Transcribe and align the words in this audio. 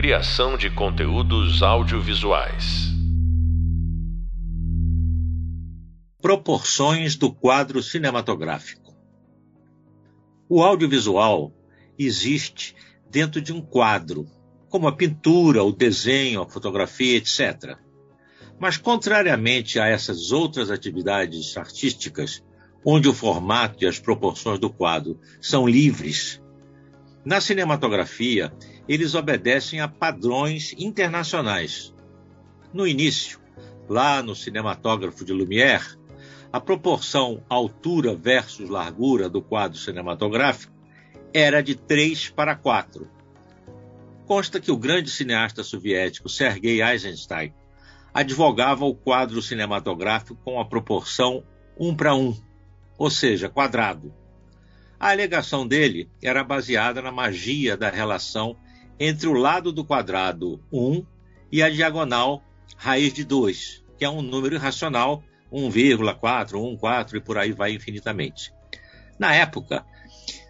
Criação 0.00 0.56
de 0.56 0.70
conteúdos 0.70 1.60
audiovisuais. 1.60 2.86
Proporções 6.22 7.16
do 7.16 7.32
quadro 7.32 7.82
cinematográfico. 7.82 8.94
O 10.48 10.62
audiovisual 10.62 11.52
existe 11.98 12.76
dentro 13.10 13.40
de 13.42 13.52
um 13.52 13.60
quadro, 13.60 14.24
como 14.68 14.86
a 14.86 14.92
pintura, 14.92 15.64
o 15.64 15.72
desenho, 15.72 16.42
a 16.42 16.48
fotografia, 16.48 17.16
etc. 17.16 17.76
Mas, 18.56 18.76
contrariamente 18.76 19.80
a 19.80 19.88
essas 19.88 20.30
outras 20.30 20.70
atividades 20.70 21.56
artísticas, 21.56 22.40
onde 22.86 23.08
o 23.08 23.12
formato 23.12 23.82
e 23.82 23.88
as 23.88 23.98
proporções 23.98 24.60
do 24.60 24.70
quadro 24.70 25.18
são 25.40 25.66
livres, 25.66 26.40
na 27.28 27.42
cinematografia, 27.42 28.50
eles 28.88 29.14
obedecem 29.14 29.82
a 29.82 29.86
padrões 29.86 30.74
internacionais. 30.78 31.94
No 32.72 32.86
início, 32.86 33.38
lá 33.86 34.22
no 34.22 34.34
cinematógrafo 34.34 35.26
de 35.26 35.34
Lumière, 35.34 35.98
a 36.50 36.58
proporção 36.58 37.44
altura 37.46 38.14
versus 38.14 38.70
largura 38.70 39.28
do 39.28 39.42
quadro 39.42 39.76
cinematográfico 39.76 40.72
era 41.30 41.62
de 41.62 41.74
3 41.74 42.30
para 42.30 42.56
4. 42.56 43.06
Consta 44.24 44.58
que 44.58 44.72
o 44.72 44.78
grande 44.78 45.10
cineasta 45.10 45.62
soviético 45.62 46.30
Sergei 46.30 46.82
Eisenstein 46.82 47.52
advogava 48.14 48.86
o 48.86 48.94
quadro 48.94 49.42
cinematográfico 49.42 50.40
com 50.42 50.58
a 50.58 50.64
proporção 50.64 51.44
1 51.78 51.94
para 51.94 52.14
1, 52.14 52.34
ou 52.96 53.10
seja, 53.10 53.50
quadrado. 53.50 54.14
A 55.00 55.10
alegação 55.10 55.66
dele 55.66 56.10
era 56.22 56.42
baseada 56.42 57.00
na 57.00 57.12
magia 57.12 57.76
da 57.76 57.88
relação 57.88 58.56
entre 58.98 59.28
o 59.28 59.32
lado 59.32 59.72
do 59.72 59.84
quadrado 59.84 60.60
1 60.72 61.06
e 61.52 61.62
a 61.62 61.70
diagonal 61.70 62.42
raiz 62.76 63.12
de 63.12 63.24
2, 63.24 63.84
que 63.96 64.04
é 64.04 64.10
um 64.10 64.22
número 64.22 64.56
irracional, 64.56 65.22
1,4, 65.52 66.52
1,4 66.52 67.14
e 67.14 67.20
por 67.20 67.38
aí 67.38 67.52
vai 67.52 67.72
infinitamente. 67.72 68.52
Na 69.18 69.34
época, 69.34 69.84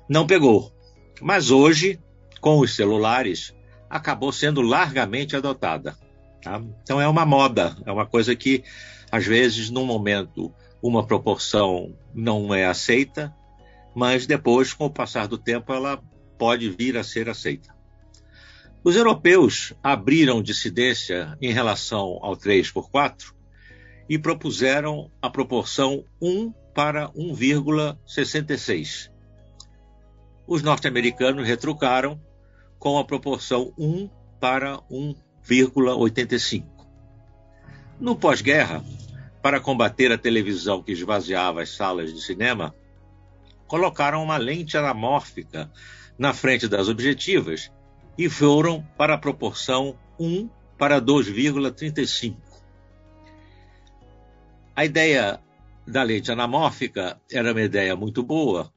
não 0.08 0.26
pegou, 0.26 0.72
mas 1.20 1.50
hoje, 1.50 2.00
com 2.40 2.58
os 2.58 2.74
celulares, 2.74 3.54
acabou 3.88 4.32
sendo 4.32 4.62
largamente 4.62 5.36
adotada. 5.36 5.96
Tá? 6.42 6.62
Então 6.82 7.00
é 7.00 7.06
uma 7.06 7.26
moda, 7.26 7.76
é 7.84 7.92
uma 7.92 8.06
coisa 8.06 8.34
que, 8.34 8.64
às 9.10 9.26
vezes, 9.26 9.70
num 9.70 9.84
momento, 9.84 10.52
uma 10.82 11.06
proporção 11.06 11.94
não 12.14 12.54
é 12.54 12.64
aceita, 12.64 13.34
mas 13.94 14.26
depois, 14.26 14.72
com 14.72 14.86
o 14.86 14.90
passar 14.90 15.26
do 15.26 15.38
tempo, 15.38 15.72
ela 15.72 16.02
pode 16.38 16.70
vir 16.70 16.96
a 16.96 17.04
ser 17.04 17.28
aceita. 17.28 17.76
Os 18.84 18.96
europeus 18.96 19.74
abriram 19.82 20.42
dissidência 20.42 21.36
em 21.42 21.52
relação 21.52 22.18
ao 22.22 22.36
3 22.36 22.70
por 22.70 22.88
4 22.90 23.34
e 24.08 24.18
propuseram 24.18 25.10
a 25.20 25.28
proporção 25.28 26.04
1 26.22 26.50
para 26.74 27.10
1,66. 27.10 29.10
Os 30.46 30.62
norte-americanos 30.62 31.46
retrucaram 31.46 32.18
com 32.78 32.96
a 32.98 33.04
proporção 33.04 33.74
1 33.76 34.08
para 34.40 34.78
1,85. 34.90 36.64
No 38.00 38.16
pós-guerra, 38.16 38.82
para 39.42 39.60
combater 39.60 40.10
a 40.12 40.18
televisão 40.18 40.82
que 40.82 40.92
esvaziava 40.92 41.60
as 41.62 41.74
salas 41.74 42.14
de 42.14 42.22
cinema, 42.22 42.74
colocaram 43.68 44.22
uma 44.24 44.38
lente 44.38 44.76
anamórfica 44.76 45.70
na 46.18 46.32
frente 46.32 46.66
das 46.66 46.88
objetivas 46.88 47.70
e 48.16 48.28
foram 48.28 48.82
para 48.96 49.14
a 49.14 49.18
proporção 49.18 49.96
1 50.18 50.48
para 50.76 51.00
2,35. 51.00 52.36
A 54.74 54.84
ideia 54.84 55.40
da 55.86 56.02
lente 56.02 56.32
anamórfica 56.32 57.20
era 57.30 57.52
uma 57.52 57.62
ideia 57.62 57.94
muito 57.94 58.22
boa. 58.22 58.72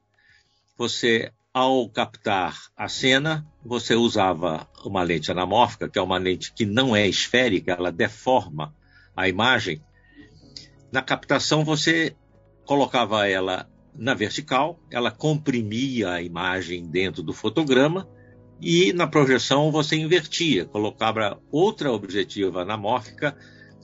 Você, 0.77 1.31
ao 1.53 1.87
captar 1.89 2.57
a 2.75 2.87
cena, 2.87 3.45
você 3.63 3.95
usava 3.95 4.67
uma 4.83 5.03
lente 5.03 5.31
anamórfica, 5.31 5.89
que 5.89 5.99
é 5.99 6.01
uma 6.01 6.17
lente 6.17 6.53
que 6.53 6.65
não 6.65 6.95
é 6.95 7.07
esférica, 7.07 7.73
ela 7.73 7.91
deforma 7.91 8.75
a 9.15 9.27
imagem. 9.27 9.81
Na 10.91 11.01
captação, 11.01 11.63
você 11.63 12.15
colocava 12.65 13.27
ela 13.27 13.69
na 13.95 14.13
vertical, 14.13 14.79
ela 14.89 15.11
comprimia 15.11 16.11
a 16.11 16.21
imagem 16.21 16.85
dentro 16.87 17.21
do 17.21 17.33
fotograma 17.33 18.07
e 18.59 18.93
na 18.93 19.07
projeção 19.07 19.71
você 19.71 19.95
invertia, 19.95 20.65
colocava 20.65 21.41
outra 21.51 21.91
objetiva 21.91 22.61
anamórfica 22.61 23.35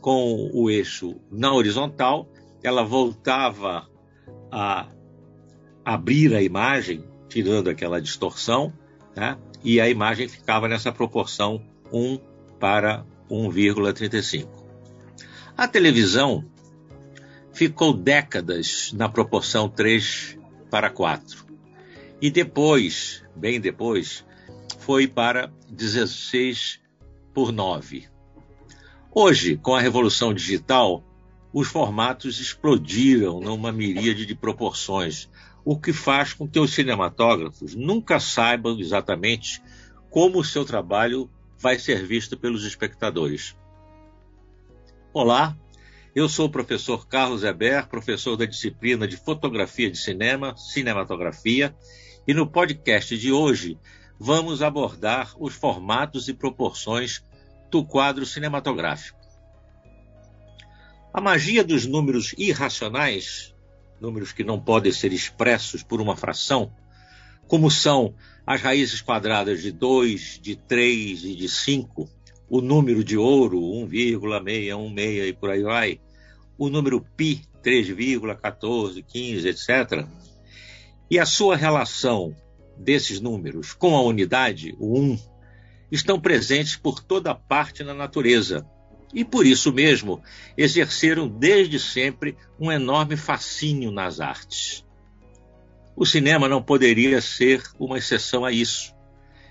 com 0.01 0.51
o 0.53 0.69
eixo 0.69 1.15
na 1.31 1.51
horizontal, 1.51 2.29
ela 2.63 2.83
voltava 2.83 3.89
a 4.51 4.87
abrir 5.83 6.35
a 6.35 6.41
imagem, 6.41 7.03
tirando 7.27 7.69
aquela 7.69 7.99
distorção, 7.99 8.71
né? 9.15 9.37
e 9.63 9.81
a 9.81 9.89
imagem 9.89 10.27
ficava 10.27 10.67
nessa 10.67 10.91
proporção 10.91 11.61
1 11.91 12.19
para 12.59 13.03
1,35. 13.29 14.47
A 15.57 15.67
televisão 15.67 16.45
ficou 17.57 17.91
décadas 17.91 18.93
na 18.93 19.09
proporção 19.09 19.67
3 19.67 20.37
para 20.69 20.91
4. 20.91 21.43
E 22.21 22.29
depois, 22.29 23.23
bem 23.35 23.59
depois, 23.59 24.23
foi 24.77 25.07
para 25.07 25.51
16 25.67 26.79
por 27.33 27.51
9. 27.51 28.07
Hoje, 29.11 29.57
com 29.57 29.73
a 29.73 29.81
revolução 29.81 30.35
digital, 30.35 31.03
os 31.51 31.67
formatos 31.67 32.39
explodiram 32.39 33.39
numa 33.39 33.71
miríade 33.71 34.27
de 34.27 34.35
proporções, 34.35 35.27
o 35.65 35.79
que 35.79 35.91
faz 35.91 36.33
com 36.33 36.47
que 36.47 36.59
os 36.59 36.71
cinematógrafos 36.75 37.73
nunca 37.73 38.19
saibam 38.19 38.79
exatamente 38.79 39.63
como 40.11 40.37
o 40.37 40.45
seu 40.45 40.63
trabalho 40.63 41.27
vai 41.57 41.79
ser 41.79 42.05
visto 42.05 42.37
pelos 42.37 42.63
espectadores. 42.65 43.57
Olá, 45.11 45.57
eu 46.17 46.27
sou 46.27 46.47
o 46.47 46.49
professor 46.49 47.07
Carlos 47.07 47.43
Eber, 47.43 47.85
professor 47.85 48.35
da 48.35 48.45
disciplina 48.45 49.07
de 49.07 49.15
Fotografia 49.15 49.87
de 49.87 49.99
Cinema, 49.99 50.57
Cinematografia, 50.57 51.75
e 52.27 52.33
no 52.33 52.47
podcast 52.47 53.15
de 53.15 53.31
hoje 53.31 53.77
vamos 54.19 54.63
abordar 54.63 55.35
os 55.39 55.53
formatos 55.53 56.27
e 56.27 56.33
proporções 56.33 57.23
do 57.69 57.85
quadro 57.85 58.25
cinematográfico. 58.25 59.19
A 61.13 61.21
magia 61.21 61.63
dos 61.63 61.85
números 61.85 62.33
irracionais, 62.35 63.53
números 64.01 64.33
que 64.33 64.43
não 64.43 64.59
podem 64.59 64.91
ser 64.91 65.13
expressos 65.13 65.83
por 65.83 66.01
uma 66.01 66.17
fração, 66.17 66.73
como 67.47 67.69
são 67.69 68.15
as 68.43 68.59
raízes 68.59 69.01
quadradas 69.01 69.61
de 69.61 69.71
2, 69.71 70.39
de 70.41 70.55
3 70.55 71.25
e 71.25 71.35
de 71.35 71.47
5, 71.47 72.09
o 72.49 72.59
número 72.59 73.03
de 73.03 73.15
ouro, 73.15 73.59
1,616 73.61 75.29
e 75.29 75.33
por 75.33 75.51
aí 75.51 75.61
vai, 75.61 75.99
o 76.57 76.69
número 76.69 77.01
π, 77.15 77.41
3,14, 77.63 79.03
15, 79.05 79.47
etc. 79.47 80.07
E 81.09 81.19
a 81.19 81.25
sua 81.25 81.55
relação 81.55 82.35
desses 82.77 83.19
números 83.19 83.73
com 83.73 83.95
a 83.95 84.01
unidade, 84.01 84.75
o 84.79 84.99
1, 84.99 85.19
estão 85.91 86.19
presentes 86.19 86.75
por 86.75 87.01
toda 87.01 87.33
parte 87.33 87.83
na 87.83 87.93
natureza. 87.93 88.65
E 89.13 89.23
por 89.23 89.45
isso 89.45 89.71
mesmo 89.71 90.21
exerceram 90.57 91.27
desde 91.27 91.79
sempre 91.79 92.35
um 92.59 92.71
enorme 92.71 93.15
fascínio 93.15 93.89
nas 93.91 94.19
artes. 94.19 94.85
O 95.95 96.05
cinema 96.05 96.47
não 96.47 96.61
poderia 96.61 97.21
ser 97.21 97.63
uma 97.79 97.97
exceção 97.97 98.45
a 98.45 98.51
isso. 98.51 98.93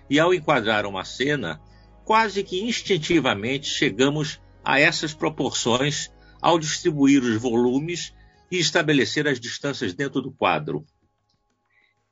E 0.08 0.20
ao 0.20 0.32
enquadrar 0.32 0.86
uma 0.86 1.04
cena, 1.04 1.60
quase 2.04 2.44
que 2.44 2.60
instintivamente 2.62 3.68
chegamos 3.68 4.40
a 4.62 4.78
essas 4.78 5.12
proporções 5.12 6.10
ao 6.40 6.58
distribuir 6.58 7.22
os 7.22 7.40
volumes 7.40 8.14
e 8.50 8.58
estabelecer 8.58 9.26
as 9.26 9.40
distâncias 9.40 9.94
dentro 9.94 10.20
do 10.20 10.30
quadro. 10.30 10.84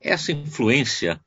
Essa 0.00 0.32
influência 0.32 1.20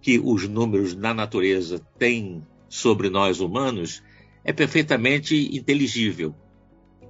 que 0.00 0.18
os 0.18 0.48
números 0.48 0.94
na 0.94 1.12
natureza 1.12 1.78
têm 1.98 2.46
sobre 2.68 3.10
nós 3.10 3.40
humanos 3.40 4.02
é 4.44 4.52
perfeitamente 4.52 5.56
inteligível 5.56 6.34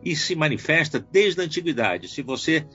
e 0.04 0.16
se 0.16 0.34
manifesta 0.34 0.98
desde 0.98 1.40
a 1.40 1.44
antiguidade. 1.44 2.08
Se 2.08 2.22
você 2.22 2.66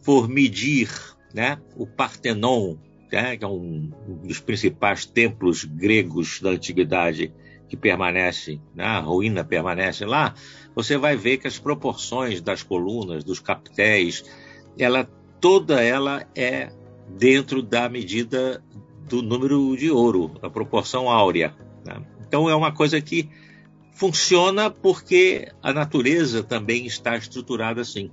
for 0.00 0.28
medir 0.28 0.90
né, 1.32 1.58
o 1.76 1.86
Partenon, 1.86 2.76
né, 3.10 3.36
que 3.36 3.44
é 3.44 3.48
um, 3.48 3.90
dos 4.24 4.40
principais 4.40 5.06
templos 5.06 5.64
gregos 5.64 6.40
da 6.40 6.50
antiguidade, 6.50 7.32
que 7.72 7.76
permanece, 7.78 8.60
né, 8.74 8.84
a 8.84 8.98
ruína 8.98 9.42
permanece 9.42 10.04
lá, 10.04 10.34
você 10.74 10.98
vai 10.98 11.16
ver 11.16 11.38
que 11.38 11.48
as 11.48 11.58
proporções 11.58 12.42
das 12.42 12.62
colunas, 12.62 13.24
dos 13.24 13.40
capitéis, 13.40 14.22
ela 14.78 15.08
toda 15.40 15.82
ela 15.82 16.22
é 16.36 16.70
dentro 17.16 17.62
da 17.62 17.88
medida 17.88 18.62
do 19.08 19.22
número 19.22 19.74
de 19.74 19.90
ouro, 19.90 20.32
da 20.42 20.50
proporção 20.50 21.08
áurea. 21.08 21.54
Né? 21.82 22.04
Então 22.28 22.46
é 22.46 22.54
uma 22.54 22.72
coisa 22.72 23.00
que 23.00 23.30
funciona 23.94 24.68
porque 24.68 25.50
a 25.62 25.72
natureza 25.72 26.42
também 26.42 26.84
está 26.84 27.16
estruturada 27.16 27.80
assim. 27.80 28.10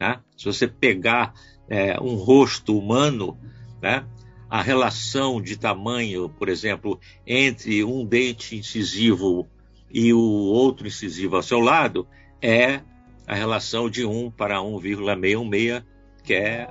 Né? 0.00 0.18
Se 0.36 0.44
você 0.44 0.66
pegar 0.66 1.32
é, 1.68 2.00
um 2.00 2.16
rosto 2.16 2.76
humano, 2.76 3.38
né? 3.80 4.04
A 4.48 4.62
relação 4.62 5.40
de 5.40 5.56
tamanho, 5.56 6.28
por 6.28 6.48
exemplo, 6.48 6.98
entre 7.26 7.84
um 7.84 8.04
dente 8.04 8.56
incisivo 8.56 9.46
e 9.90 10.12
o 10.12 10.20
outro 10.20 10.86
incisivo 10.86 11.36
ao 11.36 11.42
seu 11.42 11.60
lado, 11.60 12.06
é 12.40 12.80
a 13.26 13.34
relação 13.34 13.90
de 13.90 14.06
1 14.06 14.30
para 14.30 14.60
1,616, 14.62 15.84
que 16.24 16.34
é 16.34 16.68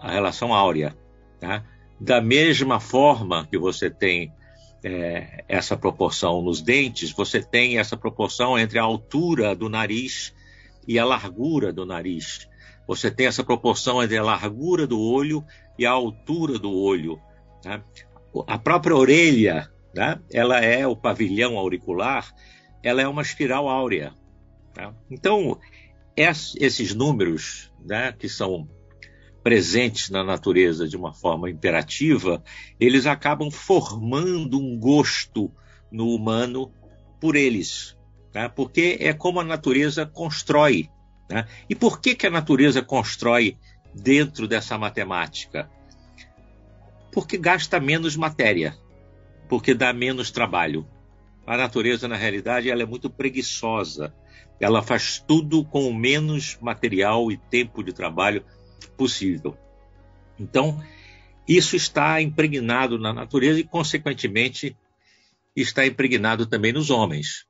a 0.00 0.12
relação 0.12 0.54
áurea. 0.54 0.96
Tá? 1.40 1.64
Da 1.98 2.20
mesma 2.20 2.78
forma 2.78 3.46
que 3.46 3.58
você 3.58 3.90
tem 3.90 4.32
é, 4.84 5.44
essa 5.48 5.76
proporção 5.76 6.40
nos 6.42 6.62
dentes, 6.62 7.10
você 7.10 7.42
tem 7.42 7.78
essa 7.78 7.96
proporção 7.96 8.56
entre 8.56 8.78
a 8.78 8.82
altura 8.82 9.54
do 9.56 9.68
nariz 9.68 10.32
e 10.86 10.96
a 10.98 11.04
largura 11.04 11.72
do 11.72 11.84
nariz. 11.84 12.48
Você 12.86 13.10
tem 13.10 13.26
essa 13.26 13.42
proporção 13.42 14.00
entre 14.00 14.16
a 14.16 14.22
largura 14.22 14.86
do 14.86 15.00
olho 15.00 15.44
e 15.78 15.84
a 15.84 15.90
altura 15.90 16.58
do 16.58 16.72
olho. 16.72 17.20
Né? 17.64 17.82
A 18.46 18.58
própria 18.58 18.96
orelha, 18.96 19.70
né? 19.94 20.20
ela 20.32 20.60
é 20.60 20.86
o 20.86 20.96
pavilhão 20.96 21.58
auricular, 21.58 22.34
ela 22.82 23.02
é 23.02 23.08
uma 23.08 23.22
espiral 23.22 23.68
áurea. 23.68 24.14
Tá? 24.72 24.94
Então, 25.10 25.58
esses 26.16 26.94
números, 26.94 27.72
né, 27.84 28.12
que 28.12 28.28
são 28.28 28.68
presentes 29.42 30.10
na 30.10 30.24
natureza 30.24 30.88
de 30.88 30.96
uma 30.96 31.12
forma 31.12 31.48
imperativa, 31.48 32.42
eles 32.80 33.06
acabam 33.06 33.50
formando 33.50 34.58
um 34.58 34.76
gosto 34.76 35.52
no 35.90 36.08
humano 36.08 36.72
por 37.20 37.36
eles, 37.36 37.96
né? 38.34 38.48
porque 38.48 38.98
é 39.00 39.12
como 39.12 39.38
a 39.38 39.44
natureza 39.44 40.04
constrói. 40.04 40.88
Né? 41.30 41.46
E 41.68 41.74
por 41.74 42.00
que, 42.00 42.14
que 42.14 42.26
a 42.26 42.30
natureza 42.30 42.82
constrói 42.82 43.56
dentro 43.96 44.46
dessa 44.46 44.76
matemática? 44.76 45.70
Porque 47.12 47.38
gasta 47.38 47.80
menos 47.80 48.14
matéria, 48.14 48.76
porque 49.48 49.74
dá 49.74 49.92
menos 49.92 50.30
trabalho. 50.30 50.86
A 51.46 51.56
natureza, 51.56 52.06
na 52.06 52.16
realidade, 52.16 52.70
ela 52.70 52.82
é 52.82 52.86
muito 52.86 53.08
preguiçosa. 53.08 54.14
Ela 54.60 54.82
faz 54.82 55.18
tudo 55.18 55.64
com 55.64 55.88
o 55.88 55.94
menos 55.94 56.58
material 56.60 57.30
e 57.30 57.36
tempo 57.36 57.82
de 57.82 57.92
trabalho 57.92 58.44
possível. 58.96 59.56
Então, 60.38 60.82
isso 61.48 61.76
está 61.76 62.20
impregnado 62.20 62.98
na 62.98 63.12
natureza 63.12 63.60
e, 63.60 63.64
consequentemente, 63.64 64.76
está 65.54 65.86
impregnado 65.86 66.46
também 66.46 66.72
nos 66.72 66.90
homens. 66.90 67.46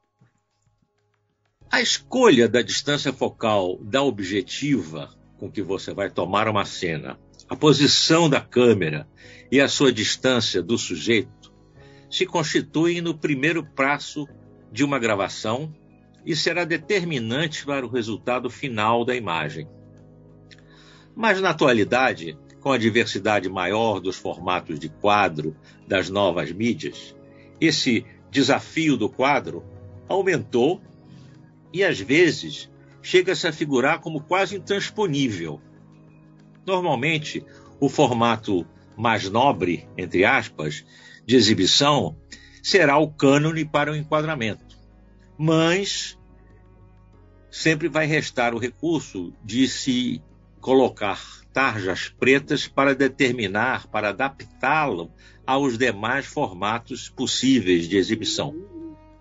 A 1.71 1.81
escolha 1.81 2.49
da 2.49 2.63
distância 2.63 3.13
focal 3.13 3.79
da 3.83 4.03
objetiva 4.03 5.17
com 5.39 5.51
que 5.51 5.63
você 5.63 5.93
vai 5.93 6.11
tomar 6.11 6.49
uma 6.49 6.65
cena, 6.65 7.19
a 7.49 7.55
posição 7.55 8.29
da 8.29 8.41
câmera 8.41 9.09
e 9.51 9.61
a 9.61 9.69
sua 9.69 9.93
distância 9.93 10.63
do 10.63 10.77
sujeito 10.77 11.53
se 12.11 12.27
constituem 12.27 13.01
no 13.01 13.17
primeiro 13.17 13.65
passo 13.65 14.27
de 14.73 14.85
uma 14.85 14.99
gravação 14.99 15.73
e 16.25 16.35
será 16.35 16.65
determinante 16.65 17.65
para 17.65 17.87
o 17.87 17.89
resultado 17.89 18.51
final 18.51 19.05
da 19.05 19.15
imagem. 19.15 19.69
Mas 21.15 21.41
na 21.41 21.51
atualidade, 21.51 22.37
com 22.61 22.73
a 22.73 22.79
diversidade 22.79 23.49
maior 23.49 24.01
dos 24.01 24.17
formatos 24.17 24.79
de 24.81 24.89
quadro 24.89 25.57
das 25.87 26.11
novas 26.11 26.51
mídias, 26.51 27.15
esse 27.61 28.05
desafio 28.31 28.97
do 28.97 29.09
quadro 29.09 29.65
aumentou 30.09 30.83
e 31.73 31.85
às 31.85 32.01
vezes 32.01 32.69
chega-se 33.07 33.47
a 33.47 33.53
figurar 33.53 34.01
como 34.01 34.21
quase 34.21 34.57
intransponível. 34.57 35.61
Normalmente, 36.67 37.47
o 37.79 37.89
formato 37.89 38.67
mais 38.97 39.31
nobre, 39.31 39.89
entre 39.97 40.25
aspas, 40.25 40.85
de 41.25 41.37
exibição 41.37 42.17
será 42.61 42.99
o 42.99 43.09
cânone 43.09 43.65
para 43.65 43.93
o 43.93 43.97
enquadramento. 43.97 44.77
Mas 45.39 46.19
sempre 47.49 47.89
vai 47.89 48.07
restar 48.07 48.53
o 48.57 48.59
recurso 48.59 49.33
de 49.45 49.69
se 49.69 50.21
colocar 50.61 51.23
tarjas 51.53 52.09
pretas 52.09 52.67
para 52.67 52.93
determinar, 52.93 53.87
para 53.87 54.09
adaptá-lo 54.09 55.13
aos 55.47 55.79
demais 55.79 56.27
formatos 56.27 57.09
possíveis 57.09 57.89
de 57.89 57.97
exibição. 57.97 58.53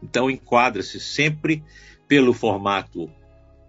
Então, 0.01 0.27
enquadra-se 0.27 0.99
sempre 0.99 1.63
pelo 2.07 2.33
formato 2.33 3.11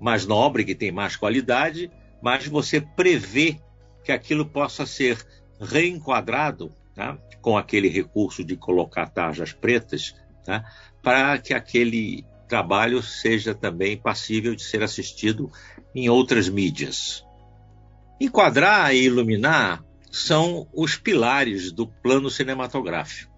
mais 0.00 0.26
nobre, 0.26 0.64
que 0.64 0.74
tem 0.74 0.92
mais 0.92 1.16
qualidade, 1.16 1.90
mas 2.22 2.46
você 2.46 2.80
prevê 2.80 3.58
que 4.04 4.12
aquilo 4.12 4.46
possa 4.46 4.86
ser 4.86 5.18
reenquadrado 5.60 6.72
tá? 6.94 7.18
com 7.40 7.56
aquele 7.56 7.88
recurso 7.88 8.44
de 8.44 8.56
colocar 8.56 9.08
tarjas 9.08 9.52
pretas, 9.52 10.14
tá? 10.44 10.64
para 11.02 11.38
que 11.38 11.54
aquele 11.54 12.24
trabalho 12.48 13.02
seja 13.02 13.54
também 13.54 13.96
passível 13.96 14.54
de 14.54 14.62
ser 14.62 14.82
assistido 14.82 15.50
em 15.94 16.08
outras 16.08 16.48
mídias. 16.48 17.24
Enquadrar 18.20 18.94
e 18.94 19.04
iluminar 19.04 19.84
são 20.10 20.68
os 20.72 20.96
pilares 20.96 21.72
do 21.72 21.86
plano 21.86 22.30
cinematográfico. 22.30 23.34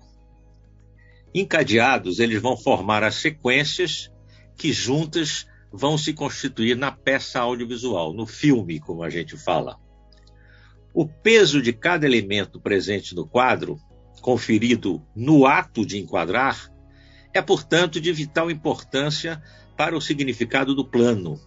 Encadeados, 1.34 2.20
eles 2.20 2.40
vão 2.40 2.56
formar 2.56 3.02
as 3.02 3.16
sequências 3.16 4.10
que 4.56 4.72
juntas 4.72 5.46
vão 5.72 5.98
se 5.98 6.12
constituir 6.12 6.76
na 6.76 6.90
peça 6.90 7.40
audiovisual, 7.40 8.12
no 8.12 8.26
filme, 8.26 8.80
como 8.80 9.02
a 9.02 9.10
gente 9.10 9.36
fala. 9.36 9.78
O 10.94 11.06
peso 11.06 11.60
de 11.60 11.72
cada 11.72 12.06
elemento 12.06 12.60
presente 12.60 13.14
no 13.14 13.26
quadro, 13.26 13.78
conferido 14.20 15.02
no 15.14 15.46
ato 15.46 15.84
de 15.84 15.98
enquadrar, 15.98 16.72
é, 17.32 17.42
portanto, 17.42 18.00
de 18.00 18.12
vital 18.12 18.50
importância 18.50 19.42
para 19.76 19.96
o 19.96 20.00
significado 20.00 20.74
do 20.74 20.84
plano. 20.84 21.38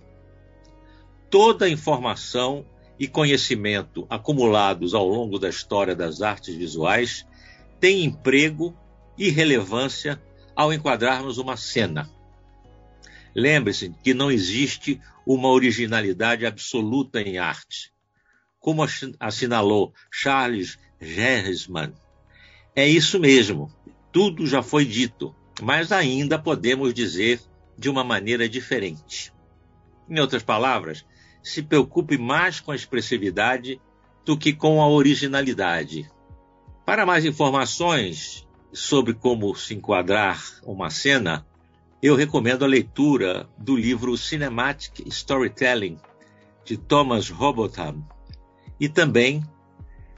Toda 1.29 1.65
a 1.65 1.69
informação 1.69 2.65
e 2.99 3.07
conhecimento 3.07 4.05
acumulados 4.09 4.93
ao 4.93 5.07
longo 5.07 5.39
da 5.39 5.49
história 5.49 5.95
das 5.95 6.21
artes 6.21 6.55
visuais 6.55 7.25
têm 7.79 8.05
emprego 8.05 8.77
e 9.17 9.29
relevância 9.29 10.21
ao 10.55 10.71
enquadrarmos 10.71 11.37
uma 11.37 11.57
cena. 11.57 12.09
Lembre-se 13.35 13.93
que 14.03 14.13
não 14.13 14.31
existe 14.31 14.99
uma 15.25 15.49
originalidade 15.49 16.45
absoluta 16.45 17.21
em 17.21 17.37
arte. 17.37 17.91
Como 18.59 18.85
assinalou 19.19 19.93
Charles 20.11 20.77
Gersman, 20.99 21.93
é 22.75 22.87
isso 22.87 23.19
mesmo, 23.19 23.71
tudo 24.11 24.45
já 24.45 24.61
foi 24.61 24.85
dito, 24.85 25.35
mas 25.61 25.91
ainda 25.91 26.37
podemos 26.37 26.93
dizer 26.93 27.41
de 27.77 27.89
uma 27.89 28.03
maneira 28.03 28.47
diferente. 28.47 29.33
Em 30.09 30.19
outras 30.19 30.43
palavras, 30.43 31.05
se 31.41 31.63
preocupe 31.63 32.17
mais 32.17 32.59
com 32.59 32.71
a 32.71 32.75
expressividade 32.75 33.81
do 34.25 34.37
que 34.37 34.53
com 34.53 34.81
a 34.81 34.87
originalidade. 34.87 36.09
Para 36.85 37.05
mais 37.05 37.25
informações 37.25 38.47
sobre 38.71 39.13
como 39.13 39.55
se 39.55 39.73
enquadrar 39.73 40.41
uma 40.63 40.89
cena, 40.89 41.45
eu 42.01 42.15
recomendo 42.15 42.65
a 42.65 42.67
leitura 42.67 43.47
do 43.57 43.75
livro 43.75 44.17
Cinematic 44.17 45.05
Storytelling, 45.07 45.97
de 46.65 46.77
Thomas 46.77 47.29
Robotham, 47.29 48.03
e 48.79 48.89
também 48.89 49.43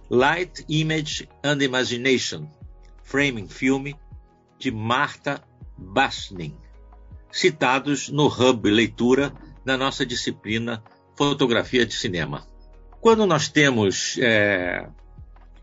Light, 0.09 0.63
Image 0.69 1.27
and 1.43 1.61
Imagination, 1.61 2.47
Framing 3.03 3.47
Film, 3.47 3.93
de 4.57 4.71
Martha 4.71 5.43
Basnin, 5.77 6.55
citados 7.31 8.09
no 8.09 8.27
Hub 8.27 8.69
Leitura 8.69 9.33
na 9.65 9.75
nossa 9.77 10.05
disciplina 10.05 10.81
fotografia 11.17 11.85
de 11.85 11.93
cinema. 11.93 12.47
Quando 13.01 13.25
nós 13.25 13.49
temos 13.49 14.17
é, 14.19 14.87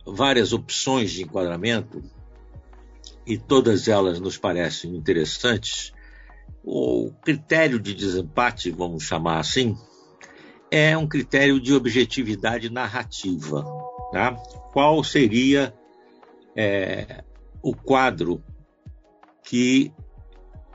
várias 0.04 0.52
opções 0.52 1.10
de 1.12 1.22
enquadramento, 1.22 2.02
e 3.26 3.38
todas 3.38 3.86
elas 3.86 4.18
nos 4.18 4.36
parecem 4.36 4.96
interessantes, 4.96 5.92
o 6.64 7.12
critério 7.22 7.78
de 7.78 7.94
desempate, 7.94 8.70
vamos 8.70 9.04
chamar 9.04 9.38
assim, 9.38 9.76
é 10.70 10.96
um 10.96 11.06
critério 11.06 11.60
de 11.60 11.74
objetividade 11.74 12.70
narrativa. 12.70 13.64
Tá? 14.12 14.32
Qual 14.72 15.02
seria 15.02 15.74
é, 16.56 17.24
o 17.62 17.74
quadro 17.74 18.42
que 19.42 19.92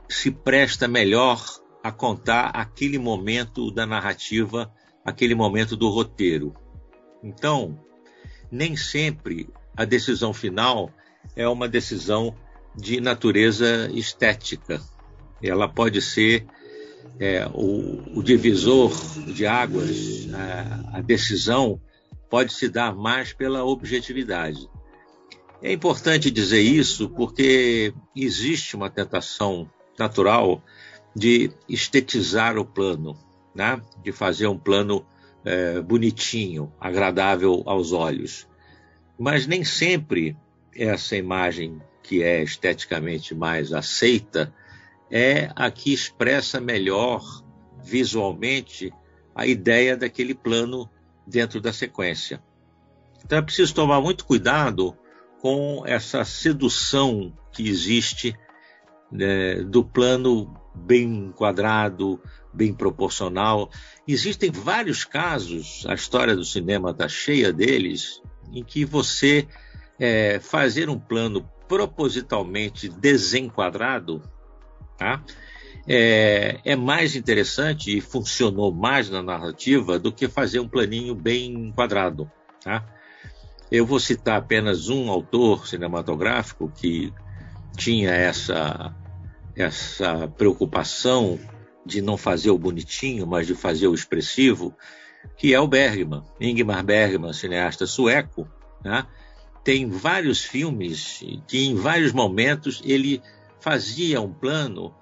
se 0.08 0.30
presta 0.30 0.86
melhor 0.86 1.42
a 1.82 1.90
contar 1.90 2.46
aquele 2.46 2.98
momento 2.98 3.70
da 3.70 3.86
narrativa, 3.86 4.72
aquele 5.04 5.34
momento 5.34 5.76
do 5.76 5.88
roteiro. 5.88 6.54
Então, 7.22 7.78
nem 8.50 8.76
sempre 8.76 9.48
a 9.76 9.84
decisão 9.84 10.32
final 10.32 10.90
é 11.34 11.48
uma 11.48 11.68
decisão 11.68 12.34
de 12.74 13.00
natureza 13.00 13.88
estética. 13.92 14.80
Ela 15.48 15.68
pode 15.68 16.00
ser 16.02 16.46
é, 17.18 17.46
o, 17.52 18.18
o, 18.18 18.22
divisor 18.22 18.92
de 19.32 19.46
águas, 19.46 20.28
a, 20.32 20.98
a 20.98 21.00
decisão 21.00 21.80
pode 22.28 22.52
se 22.52 22.68
dar 22.68 22.94
mais 22.94 23.32
pela 23.32 23.64
objetividade. 23.64 24.68
É 25.62 25.72
importante 25.72 26.30
dizer 26.30 26.60
isso 26.60 27.08
porque 27.08 27.94
existe 28.14 28.76
uma 28.76 28.90
tentação 28.90 29.70
natural 29.98 30.62
de 31.14 31.50
estetizar 31.68 32.58
o 32.58 32.64
plano, 32.64 33.16
né? 33.54 33.80
de 34.02 34.12
fazer 34.12 34.46
um 34.46 34.58
plano 34.58 35.06
é, 35.44 35.80
bonitinho, 35.80 36.70
agradável 36.78 37.62
aos 37.64 37.92
olhos. 37.92 38.46
Mas 39.18 39.46
nem 39.46 39.64
sempre 39.64 40.36
essa 40.74 41.16
imagem 41.16 41.80
que 42.02 42.22
é 42.22 42.42
esteticamente 42.42 43.34
mais 43.34 43.72
aceita 43.72 44.52
é 45.10 45.50
a 45.54 45.70
que 45.70 45.92
expressa 45.92 46.60
melhor 46.60 47.22
visualmente 47.82 48.92
a 49.34 49.46
ideia 49.46 49.96
daquele 49.96 50.34
plano 50.34 50.88
dentro 51.26 51.60
da 51.60 51.72
sequência. 51.72 52.42
Então 53.24 53.38
é 53.38 53.42
preciso 53.42 53.74
tomar 53.74 54.00
muito 54.00 54.24
cuidado 54.24 54.96
com 55.40 55.82
essa 55.86 56.24
sedução 56.24 57.32
que 57.52 57.68
existe 57.68 58.36
né, 59.10 59.56
do 59.62 59.84
plano 59.84 60.54
bem 60.74 61.26
enquadrado, 61.28 62.20
bem 62.52 62.72
proporcional. 62.72 63.70
Existem 64.06 64.50
vários 64.50 65.04
casos, 65.04 65.84
a 65.86 65.94
história 65.94 66.34
do 66.34 66.44
cinema 66.44 66.90
está 66.90 67.08
cheia 67.08 67.52
deles, 67.52 68.20
em 68.52 68.64
que 68.64 68.84
você 68.84 69.46
é, 69.98 70.38
fazer 70.40 70.88
um 70.88 70.98
plano 70.98 71.48
propositalmente 71.68 72.88
desenquadrado 72.88 74.22
tá? 74.96 75.22
é, 75.86 76.58
é 76.64 76.74
mais 76.74 77.14
interessante 77.14 77.96
e 77.96 78.00
funcionou 78.00 78.72
mais 78.72 79.08
na 79.08 79.22
narrativa 79.22 79.98
do 79.98 80.12
que 80.12 80.26
fazer 80.26 80.58
um 80.58 80.68
planinho 80.68 81.14
bem 81.14 81.52
enquadrado. 81.52 82.30
Tá? 82.62 82.84
Eu 83.70 83.86
vou 83.86 84.00
citar 84.00 84.38
apenas 84.38 84.88
um 84.88 85.08
autor 85.10 85.66
cinematográfico 85.66 86.70
que 86.74 87.12
tinha 87.76 88.10
essa, 88.10 88.94
essa 89.54 90.26
preocupação 90.28 91.38
de 91.84 92.02
não 92.02 92.16
fazer 92.16 92.50
o 92.50 92.58
bonitinho, 92.58 93.26
mas 93.26 93.46
de 93.46 93.54
fazer 93.54 93.86
o 93.86 93.94
expressivo, 93.94 94.74
que 95.36 95.54
é 95.54 95.60
o 95.60 95.68
Bergman, 95.68 96.24
Ingmar 96.40 96.84
Bergman, 96.84 97.32
cineasta 97.32 97.86
sueco. 97.86 98.48
Né? 98.84 99.06
Tem 99.62 99.88
vários 99.88 100.44
filmes 100.44 101.24
que, 101.46 101.66
em 101.66 101.76
vários 101.76 102.12
momentos, 102.12 102.82
ele 102.84 103.22
fazia 103.66 104.20
um 104.20 104.32
plano 104.32 104.94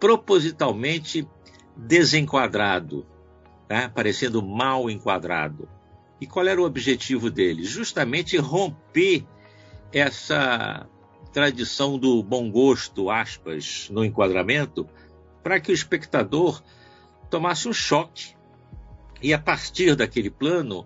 propositalmente 0.00 1.24
desenquadrado, 1.76 3.06
né? 3.70 3.88
parecendo 3.94 4.42
mal 4.42 4.90
enquadrado. 4.90 5.68
E 6.20 6.26
qual 6.26 6.44
era 6.44 6.60
o 6.60 6.64
objetivo 6.64 7.30
dele? 7.30 7.62
Justamente 7.62 8.36
romper 8.36 9.24
essa 9.92 10.84
tradição 11.32 11.96
do 11.96 12.20
bom 12.20 12.50
gosto, 12.50 13.08
aspas, 13.08 13.88
no 13.88 14.04
enquadramento, 14.04 14.88
para 15.40 15.60
que 15.60 15.70
o 15.70 15.74
espectador 15.74 16.60
tomasse 17.30 17.68
um 17.68 17.72
choque 17.72 18.34
e, 19.22 19.32
a 19.32 19.38
partir 19.38 19.94
daquele 19.94 20.28
plano, 20.28 20.84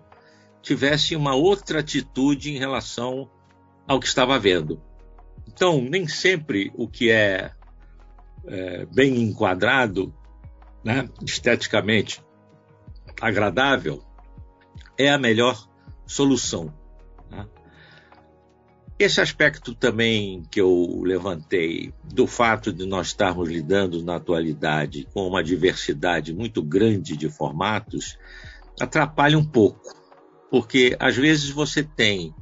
tivesse 0.61 1.15
uma 1.15 1.33
outra 1.33 1.79
atitude 1.79 2.51
em 2.51 2.59
relação 2.59 3.27
ao 3.87 3.99
que 3.99 4.05
estava 4.05 4.37
vendo. 4.37 4.79
Então, 5.53 5.81
nem 5.81 6.07
sempre 6.07 6.71
o 6.75 6.87
que 6.87 7.11
é, 7.11 7.51
é 8.45 8.85
bem 8.87 9.21
enquadrado, 9.21 10.13
né, 10.83 11.07
esteticamente 11.23 12.21
agradável, 13.21 14.03
é 14.97 15.09
a 15.09 15.17
melhor 15.17 15.67
solução. 16.05 16.73
Né? 17.29 17.47
Esse 18.97 19.21
aspecto 19.21 19.75
também 19.75 20.43
que 20.49 20.59
eu 20.59 21.01
levantei, 21.03 21.93
do 22.03 22.25
fato 22.25 22.73
de 22.73 22.85
nós 22.85 23.07
estarmos 23.07 23.47
lidando 23.47 24.03
na 24.03 24.15
atualidade 24.15 25.07
com 25.13 25.27
uma 25.27 25.43
diversidade 25.43 26.33
muito 26.33 26.63
grande 26.63 27.15
de 27.15 27.29
formatos, 27.29 28.17
atrapalha 28.81 29.37
um 29.37 29.45
pouco, 29.45 29.95
porque 30.49 30.95
às 30.99 31.15
vezes 31.15 31.49
você 31.51 31.83
tem 31.83 32.33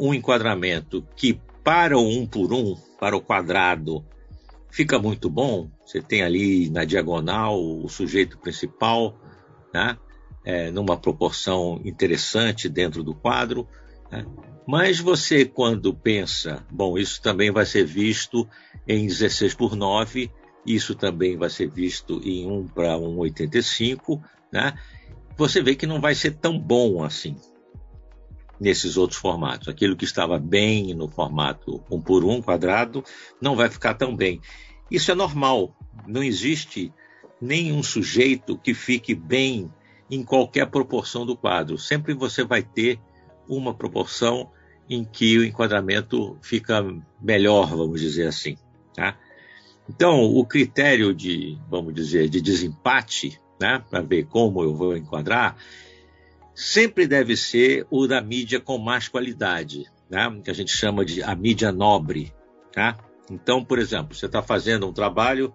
um 0.00 0.14
enquadramento 0.14 1.06
que 1.14 1.38
para 1.62 1.98
o 1.98 2.06
um 2.06 2.26
por 2.26 2.52
um, 2.52 2.76
para 2.98 3.16
o 3.16 3.20
quadrado, 3.20 4.04
fica 4.70 4.98
muito 4.98 5.28
bom. 5.28 5.70
Você 5.84 6.00
tem 6.00 6.22
ali 6.22 6.70
na 6.70 6.84
diagonal 6.84 7.60
o 7.60 7.88
sujeito 7.88 8.38
principal, 8.38 9.18
né? 9.72 9.96
É, 10.42 10.70
numa 10.70 10.96
proporção 10.96 11.80
interessante 11.84 12.68
dentro 12.68 13.02
do 13.02 13.14
quadro. 13.14 13.68
Né? 14.10 14.24
Mas 14.66 14.98
você, 14.98 15.44
quando 15.44 15.92
pensa, 15.92 16.64
bom, 16.70 16.96
isso 16.96 17.20
também 17.20 17.50
vai 17.50 17.66
ser 17.66 17.84
visto 17.84 18.48
em 18.88 19.06
16 19.06 19.54
por 19.54 19.76
9, 19.76 20.30
isso 20.64 20.94
também 20.94 21.36
vai 21.36 21.50
ser 21.50 21.68
visto 21.68 22.20
em 22.24 22.50
1 22.50 22.68
para 22.68 22.96
1,85, 22.96 24.22
né? 24.50 24.72
você 25.36 25.62
vê 25.62 25.74
que 25.74 25.86
não 25.86 26.00
vai 26.00 26.14
ser 26.14 26.36
tão 26.36 26.58
bom 26.58 27.02
assim 27.02 27.36
nesses 28.60 28.96
outros 28.96 29.18
formatos. 29.18 29.68
Aquilo 29.68 29.96
que 29.96 30.04
estava 30.04 30.38
bem 30.38 30.94
no 30.94 31.08
formato 31.08 31.82
1 31.90 32.00
por 32.02 32.24
1 32.24 32.42
quadrado 32.42 33.02
não 33.40 33.56
vai 33.56 33.70
ficar 33.70 33.94
tão 33.94 34.14
bem. 34.14 34.40
Isso 34.90 35.10
é 35.10 35.14
normal. 35.14 35.74
Não 36.06 36.22
existe 36.22 36.92
nenhum 37.40 37.82
sujeito 37.82 38.58
que 38.58 38.74
fique 38.74 39.14
bem 39.14 39.72
em 40.10 40.22
qualquer 40.22 40.66
proporção 40.66 41.24
do 41.24 41.36
quadro. 41.36 41.78
Sempre 41.78 42.12
você 42.12 42.44
vai 42.44 42.62
ter 42.62 43.00
uma 43.48 43.72
proporção 43.72 44.50
em 44.88 45.04
que 45.04 45.38
o 45.38 45.44
enquadramento 45.44 46.36
fica 46.42 46.84
melhor, 47.20 47.68
vamos 47.68 48.00
dizer 48.00 48.26
assim. 48.26 48.56
Tá? 48.94 49.16
Então, 49.88 50.22
o 50.24 50.44
critério 50.44 51.14
de, 51.14 51.56
vamos 51.68 51.94
dizer, 51.94 52.28
de 52.28 52.40
desempate, 52.40 53.40
né, 53.60 53.82
para 53.88 54.00
ver 54.00 54.26
como 54.26 54.62
eu 54.62 54.74
vou 54.74 54.96
enquadrar, 54.96 55.56
sempre 56.60 57.06
deve 57.06 57.38
ser 57.38 57.86
o 57.90 58.06
da 58.06 58.20
mídia 58.20 58.60
com 58.60 58.76
mais 58.76 59.08
qualidade, 59.08 59.86
né, 60.10 60.40
que 60.44 60.50
a 60.50 60.54
gente 60.54 60.70
chama 60.70 61.06
de 61.06 61.22
a 61.22 61.34
mídia 61.34 61.72
nobre. 61.72 62.34
Tá? 62.70 62.98
Então, 63.30 63.64
por 63.64 63.78
exemplo, 63.78 64.14
você 64.14 64.26
está 64.26 64.42
fazendo 64.42 64.86
um 64.86 64.92
trabalho 64.92 65.54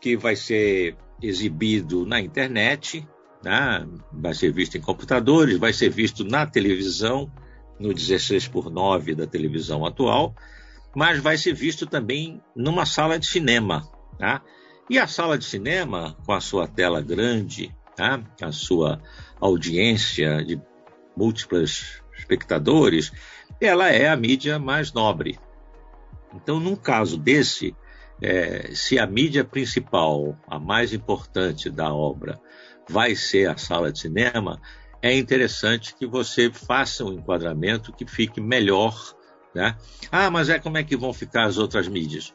que 0.00 0.16
vai 0.16 0.34
ser 0.34 0.96
exibido 1.20 2.06
na 2.06 2.18
internet, 2.18 3.06
né? 3.44 3.86
vai 4.10 4.32
ser 4.32 4.50
visto 4.50 4.78
em 4.78 4.80
computadores, 4.80 5.58
vai 5.58 5.72
ser 5.72 5.90
visto 5.90 6.24
na 6.24 6.46
televisão, 6.46 7.30
no 7.78 7.92
16 7.92 8.48
por 8.48 8.70
9 8.70 9.14
da 9.14 9.26
televisão 9.26 9.84
atual, 9.84 10.34
mas 10.96 11.20
vai 11.20 11.36
ser 11.36 11.52
visto 11.52 11.86
também 11.86 12.40
numa 12.56 12.86
sala 12.86 13.18
de 13.18 13.26
cinema. 13.26 13.86
Tá? 14.18 14.40
E 14.88 14.98
a 14.98 15.06
sala 15.06 15.36
de 15.36 15.44
cinema, 15.44 16.16
com 16.24 16.32
a 16.32 16.40
sua 16.40 16.66
tela 16.66 17.02
grande, 17.02 17.74
tá? 17.94 18.22
a 18.40 18.50
sua 18.50 19.02
audiência 19.40 20.44
de 20.44 20.60
múltiplos 21.16 22.02
espectadores, 22.16 23.12
ela 23.60 23.88
é 23.90 24.08
a 24.08 24.16
mídia 24.16 24.58
mais 24.58 24.92
nobre. 24.92 25.38
Então, 26.34 26.60
num 26.60 26.76
caso 26.76 27.16
desse, 27.16 27.74
é, 28.20 28.70
se 28.74 28.98
a 28.98 29.06
mídia 29.06 29.44
principal, 29.44 30.36
a 30.46 30.58
mais 30.58 30.92
importante 30.92 31.70
da 31.70 31.92
obra, 31.92 32.40
vai 32.88 33.14
ser 33.14 33.48
a 33.48 33.56
sala 33.56 33.92
de 33.92 34.00
cinema, 34.00 34.60
é 35.00 35.16
interessante 35.16 35.94
que 35.94 36.06
você 36.06 36.50
faça 36.50 37.04
um 37.04 37.12
enquadramento 37.12 37.92
que 37.92 38.06
fique 38.06 38.40
melhor. 38.40 39.14
Né? 39.54 39.76
Ah, 40.10 40.30
mas 40.30 40.48
é 40.48 40.58
como 40.58 40.78
é 40.78 40.84
que 40.84 40.96
vão 40.96 41.12
ficar 41.12 41.44
as 41.44 41.58
outras 41.58 41.88
mídias? 41.88 42.34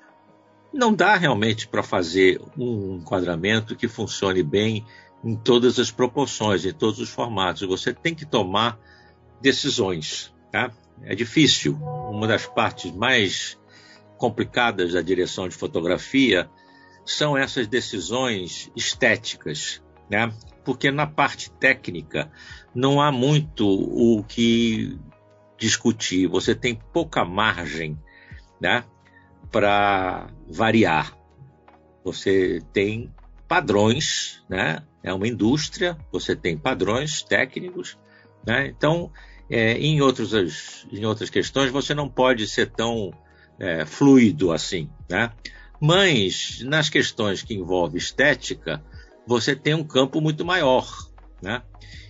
Não 0.74 0.93
dá 0.93 1.15
realmente 1.15 1.67
para 1.67 1.83
fazer 1.83 2.41
um 2.57 2.98
enquadramento 2.98 3.75
que 3.75 3.88
funcione 3.88 4.41
bem 4.41 4.83
em 5.24 5.36
todas 5.36 5.80
as 5.80 5.92
proporções, 5.92 6.65
em 6.65 6.74
todos 6.74 7.00
os 7.00 7.10
formatos. 7.10 7.68
Você 7.68 7.94
tem 7.94 8.13
que 8.13 8.25
tomar 8.25 8.80
decisões. 9.42 10.34
Tá? 10.51 10.72
É 11.03 11.15
difícil. 11.15 11.75
Uma 11.75 12.27
das 12.27 12.46
partes 12.46 12.92
mais 12.92 13.58
complicadas 14.18 14.94
da 14.94 15.01
direção 15.01 15.48
de 15.48 15.56
fotografia 15.56 16.50
são 17.06 17.38
essas 17.38 17.68
decisões 17.68 18.72
estéticas 18.75 19.84
né? 20.10 20.32
Porque 20.63 20.92
na 20.92 21.08
parte 21.08 21.50
técnica 21.51 22.32
não 22.74 23.01
há 23.01 23.12
muito 23.12 23.68
o 23.68 24.24
que 24.24 24.98
discutir. 25.58 26.27
Você 26.27 26.56
tem 26.56 26.75
pouca 26.75 27.25
margem, 27.25 27.98
né? 28.60 28.84
Para 29.51 30.27
variar. 30.48 31.18
Você 32.03 32.62
tem 32.72 33.13
padrões, 33.48 34.44
né? 34.50 34.84
É 35.03 35.13
uma 35.13 35.27
indústria. 35.27 35.98
Você 36.12 36.36
tem 36.36 36.57
padrões 36.57 37.22
técnicos, 37.22 37.98
né? 38.45 38.67
Então, 38.67 39.12
é, 39.50 39.74
em, 39.74 40.01
outros, 40.01 40.33
em 40.91 41.05
outras 41.05 41.29
questões, 41.29 41.72
você 41.72 41.93
não 41.93 42.10
pode 42.10 42.48
ser 42.48 42.72
tão 42.72 43.12
é, 43.60 43.86
fluido 43.86 44.51
assim, 44.51 44.89
né? 45.10 45.31
Mas 45.79 46.62
nas 46.62 46.89
questões 46.89 47.43
que 47.43 47.53
envolvem 47.53 47.98
estética, 47.98 48.83
você 49.27 49.55
tem 49.55 49.74
um 49.74 49.83
campo 49.83 50.22
muito 50.22 50.45
maior, 50.45 50.88
né? 51.41 51.62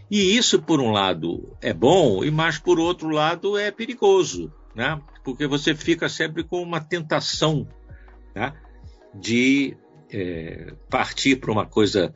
E 0.10 0.38
isso, 0.38 0.62
por 0.62 0.80
um 0.80 0.92
lado, 0.92 1.58
é 1.60 1.74
bom, 1.74 2.24
e 2.24 2.30
mas 2.30 2.60
por 2.60 2.80
outro 2.80 3.10
lado 3.10 3.58
é 3.58 3.72
perigoso, 3.72 4.54
né? 4.76 5.02
Porque 5.24 5.48
você 5.48 5.74
fica 5.74 6.08
sempre 6.08 6.44
com 6.44 6.62
uma 6.62 6.80
tentação 6.80 7.68
né? 8.36 8.54
de 9.14 9.76
é, 10.12 10.74
partir 10.90 11.38
para 11.38 11.52
uma 11.52 11.66
coisa 11.66 12.14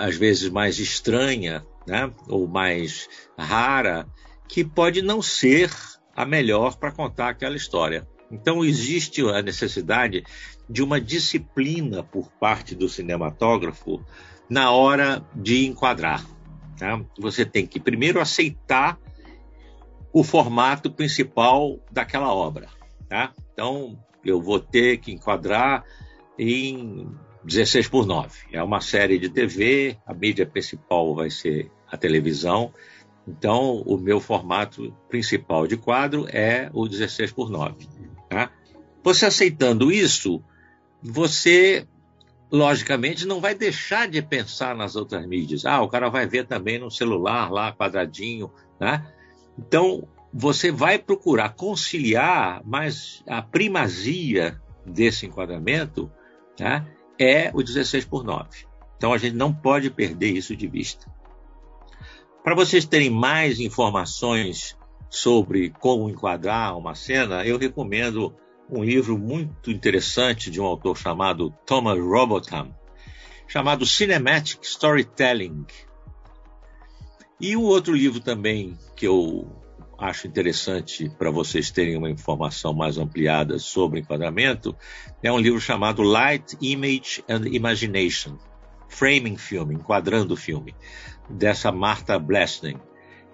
às 0.00 0.16
vezes 0.16 0.48
mais 0.48 0.78
estranha, 0.78 1.64
né? 1.86 2.10
Ou 2.28 2.46
mais 2.46 3.08
rara, 3.38 4.06
que 4.48 4.64
pode 4.64 5.02
não 5.02 5.22
ser 5.22 5.70
a 6.14 6.24
melhor 6.24 6.76
para 6.76 6.92
contar 6.92 7.28
aquela 7.28 7.56
história. 7.56 8.06
Então 8.30 8.64
existe 8.64 9.22
a 9.22 9.42
necessidade 9.42 10.24
de 10.68 10.82
uma 10.82 11.00
disciplina 11.00 12.02
por 12.02 12.30
parte 12.32 12.74
do 12.74 12.88
cinematógrafo 12.88 14.04
na 14.48 14.70
hora 14.70 15.24
de 15.34 15.66
enquadrar. 15.66 16.24
Tá? 16.78 17.00
Você 17.18 17.44
tem 17.44 17.66
que 17.66 17.80
primeiro 17.80 18.20
aceitar 18.20 18.98
o 20.12 20.24
formato 20.24 20.90
principal 20.90 21.78
daquela 21.90 22.32
obra. 22.32 22.68
Tá? 23.08 23.32
Então 23.52 23.98
eu 24.24 24.40
vou 24.40 24.60
ter 24.60 24.98
que 24.98 25.12
enquadrar 25.12 25.84
em 26.38 27.08
16 27.44 27.88
por 27.88 28.06
9. 28.06 28.30
É 28.52 28.62
uma 28.62 28.80
série 28.80 29.18
de 29.18 29.28
TV, 29.28 29.96
a 30.06 30.12
mídia 30.12 30.46
principal 30.46 31.14
vai 31.14 31.30
ser 31.30 31.70
a 31.90 31.96
televisão. 31.96 32.72
Então, 33.26 33.82
o 33.86 33.96
meu 33.96 34.20
formato 34.20 34.94
principal 35.08 35.66
de 35.66 35.76
quadro 35.76 36.26
é 36.28 36.70
o 36.72 36.88
16 36.88 37.32
por 37.32 37.50
9. 37.50 37.88
Tá? 38.28 38.50
Você 39.02 39.26
aceitando 39.26 39.90
isso, 39.90 40.42
você, 41.02 41.86
logicamente, 42.50 43.26
não 43.26 43.40
vai 43.40 43.54
deixar 43.54 44.08
de 44.08 44.20
pensar 44.20 44.74
nas 44.74 44.96
outras 44.96 45.26
mídias. 45.26 45.64
Ah, 45.64 45.80
o 45.80 45.88
cara 45.88 46.08
vai 46.08 46.26
ver 46.26 46.46
também 46.46 46.78
no 46.78 46.90
celular, 46.90 47.50
lá, 47.50 47.72
quadradinho. 47.72 48.50
Né? 48.78 49.06
Então, 49.58 50.06
você 50.32 50.70
vai 50.70 50.98
procurar 50.98 51.54
conciliar, 51.54 52.62
mas 52.64 53.22
a 53.26 53.42
primazia 53.42 54.60
desse 54.84 55.26
enquadramento 55.26 56.10
né, 56.58 56.86
é 57.20 57.50
o 57.52 57.62
16 57.62 58.06
por 58.06 58.24
9. 58.24 58.48
Então, 58.96 59.12
a 59.12 59.18
gente 59.18 59.36
não 59.36 59.52
pode 59.52 59.90
perder 59.90 60.32
isso 60.32 60.56
de 60.56 60.66
vista. 60.66 61.06
Para 62.42 62.54
vocês 62.54 62.86
terem 62.86 63.10
mais 63.10 63.60
informações 63.60 64.76
sobre 65.10 65.70
como 65.70 66.08
enquadrar 66.08 66.76
uma 66.76 66.94
cena, 66.94 67.44
eu 67.44 67.58
recomendo 67.58 68.34
um 68.70 68.82
livro 68.82 69.18
muito 69.18 69.70
interessante 69.70 70.50
de 70.50 70.60
um 70.60 70.64
autor 70.64 70.96
chamado 70.96 71.50
Thomas 71.66 71.98
Robotham, 71.98 72.74
chamado 73.46 73.84
Cinematic 73.84 74.62
Storytelling. 74.62 75.66
E 77.40 77.56
um 77.56 77.62
outro 77.62 77.94
livro 77.94 78.20
também 78.20 78.78
que 78.96 79.06
eu 79.06 79.50
acho 80.00 80.26
interessante 80.26 81.10
para 81.18 81.30
vocês 81.30 81.70
terem 81.70 81.96
uma 81.96 82.10
informação 82.10 82.72
mais 82.72 82.96
ampliada 82.96 83.58
sobre 83.58 84.00
enquadramento 84.00 84.74
é 85.22 85.30
um 85.30 85.38
livro 85.38 85.60
chamado 85.60 86.02
Light, 86.02 86.56
Image 86.60 87.22
and 87.28 87.46
Imagination, 87.48 88.38
Framing 88.88 89.36
Film, 89.36 89.72
enquadrando 89.72 90.34
filme, 90.36 90.74
dessa 91.28 91.70
Martha 91.70 92.18
Blesning 92.18 92.80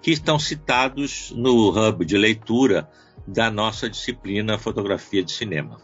que 0.01 0.11
estão 0.11 0.37
citados 0.37 1.31
no 1.35 1.69
hub 1.69 2.05
de 2.05 2.17
leitura 2.17 2.89
da 3.27 3.49
nossa 3.49 3.89
disciplina 3.89 4.57
Fotografia 4.57 5.23
de 5.23 5.31
Cinema. 5.31 5.81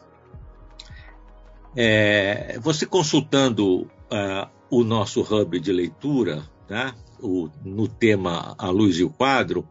É, 1.76 2.60
você 2.62 2.86
consultando 2.86 3.82
uh, 3.82 4.48
o 4.70 4.84
nosso 4.84 5.22
hub 5.22 5.60
de 5.60 5.72
leitura, 5.72 6.44
né, 6.70 6.94
o, 7.20 7.50
no 7.66 7.88
tema 7.88 8.56
A 8.58 8.70
Luz 8.70 8.98
e 8.98 9.04
o 9.04 9.10
Quadro, 9.10 9.68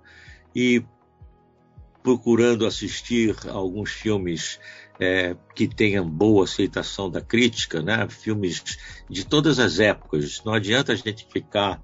e 0.54 0.84
procurando 2.02 2.66
assistir 2.66 3.36
alguns 3.48 3.90
filmes 3.90 4.58
é, 5.00 5.36
que 5.54 5.66
tenham 5.66 6.08
boa 6.08 6.44
aceitação 6.44 7.10
da 7.10 7.20
crítica, 7.20 7.80
né, 7.80 8.08
filmes 8.08 8.62
de 9.08 9.24
todas 9.24 9.58
as 9.58 9.78
épocas. 9.78 10.42
Não 10.44 10.52
adianta 10.52 10.92
a 10.92 10.96
gente 10.96 11.26
ficar 11.30 11.82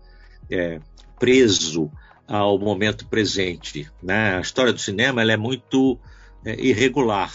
é, 0.50 0.80
preso 1.18 1.90
ao 2.26 2.58
momento 2.58 3.06
presente. 3.08 3.90
Né? 4.02 4.36
A 4.36 4.40
história 4.40 4.72
do 4.72 4.78
cinema 4.78 5.22
é 5.22 5.36
muito 5.36 5.98
é, 6.44 6.54
irregular, 6.60 7.32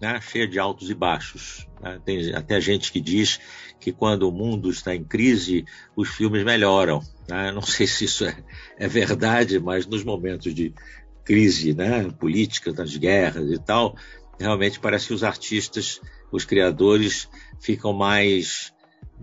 né? 0.00 0.20
cheia 0.20 0.46
de 0.46 0.58
altos 0.58 0.90
e 0.90 0.94
baixos. 0.94 1.66
Né? 1.80 2.00
Tem 2.04 2.34
até 2.34 2.60
gente 2.60 2.92
que 2.92 3.00
diz 3.00 3.40
que 3.80 3.92
quando 3.92 4.28
o 4.28 4.32
mundo 4.32 4.70
está 4.70 4.94
em 4.94 5.04
crise, 5.04 5.64
os 5.96 6.08
filmes 6.10 6.44
melhoram. 6.44 7.00
Né? 7.28 7.50
Não 7.52 7.62
sei 7.62 7.86
se 7.86 8.04
isso 8.04 8.24
é, 8.24 8.36
é, 8.78 8.86
verdade, 8.86 9.58
mas 9.58 9.86
nos 9.86 10.04
momentos 10.04 10.54
de 10.54 10.74
crise 11.24 11.74
né? 11.74 12.10
política, 12.18 12.72
das 12.72 12.96
guerras 12.96 13.50
e 13.50 13.58
tal, 13.58 13.96
realmente 14.38 14.78
parece 14.80 15.08
que 15.08 15.14
os 15.14 15.24
artistas, 15.24 16.00
os 16.30 16.44
criadores, 16.44 17.28
ficam 17.60 17.92
mais 17.92 18.72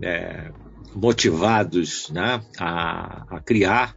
é, 0.00 0.50
motivados 0.94 2.10
né? 2.10 2.42
a, 2.58 3.36
a 3.36 3.40
criar 3.40 3.96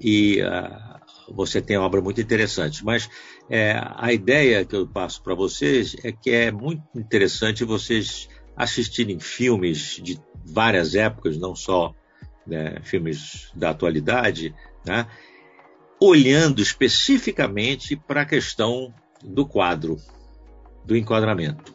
e 0.00 0.42
uh, 0.42 1.34
você 1.34 1.60
tem 1.60 1.76
obra 1.76 2.00
muito 2.00 2.20
interessante. 2.20 2.84
Mas 2.84 3.08
é, 3.48 3.80
a 3.96 4.12
ideia 4.12 4.64
que 4.64 4.76
eu 4.76 4.86
passo 4.86 5.22
para 5.22 5.34
vocês 5.34 5.96
é 6.04 6.12
que 6.12 6.30
é 6.30 6.50
muito 6.50 6.82
interessante 6.94 7.64
vocês 7.64 8.28
assistirem 8.56 9.20
filmes 9.20 10.00
de 10.02 10.18
várias 10.44 10.94
épocas, 10.94 11.36
não 11.36 11.54
só 11.54 11.94
né, 12.46 12.80
filmes 12.82 13.50
da 13.54 13.70
atualidade, 13.70 14.54
né, 14.84 15.06
olhando 16.00 16.60
especificamente 16.60 17.96
para 17.96 18.22
a 18.22 18.26
questão 18.26 18.92
do 19.22 19.46
quadro, 19.46 19.96
do 20.84 20.96
enquadramento. 20.96 21.74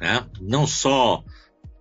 Né? 0.00 0.26
Não 0.40 0.66
só 0.66 1.22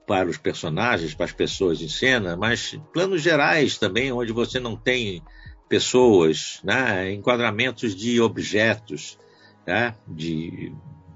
para 0.06 0.30
os 0.30 0.38
personagens, 0.38 1.14
para 1.14 1.26
as 1.26 1.34
pessoas 1.34 1.82
em 1.82 1.90
cena, 1.90 2.38
mas 2.38 2.80
planos 2.94 3.22
gerais 3.22 3.78
também, 3.78 4.12
onde 4.12 4.32
você 4.32 4.60
não 4.60 4.76
tem 4.76 5.22
pessoas, 5.68 6.62
né? 6.64 7.12
enquadramentos 7.12 7.96
de 7.96 8.22
objetos, 8.22 9.18
né? 9.66 9.94
de 10.08 10.72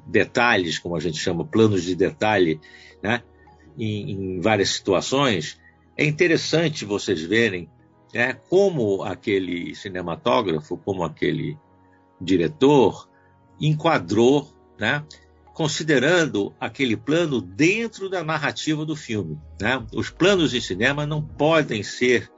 detalhes, 0.06 0.78
como 0.78 0.96
a 0.96 1.00
gente 1.00 1.18
chama, 1.18 1.46
planos 1.46 1.84
de 1.84 1.96
detalhe, 1.96 2.60
né? 3.02 3.24
em, 3.78 4.12
em 4.12 4.42
várias 4.42 4.70
situações, 4.70 5.60
é 5.98 6.06
interessante 6.06 6.84
vocês 6.84 7.22
verem 7.22 7.70
né? 8.14 8.34
como 8.50 9.04
aquele 9.04 9.76
cinematógrafo, 9.76 10.78
como 10.78 11.04
aquele 11.04 11.58
diretor 12.20 13.10
enquadrou, 13.60 14.52
né? 14.80 15.04
considerando 15.54 16.54
aquele 16.60 16.96
plano 16.96 17.42
dentro 17.42 18.10
da 18.10 18.24
narrativa 18.24 18.86
do 18.86 18.96
filme. 18.96 19.40
Né? 19.60 19.86
Os 19.94 20.10
planos 20.10 20.52
de 20.52 20.62
cinema 20.62 21.06
não 21.06 21.22
podem 21.22 21.84
ser 21.84 22.32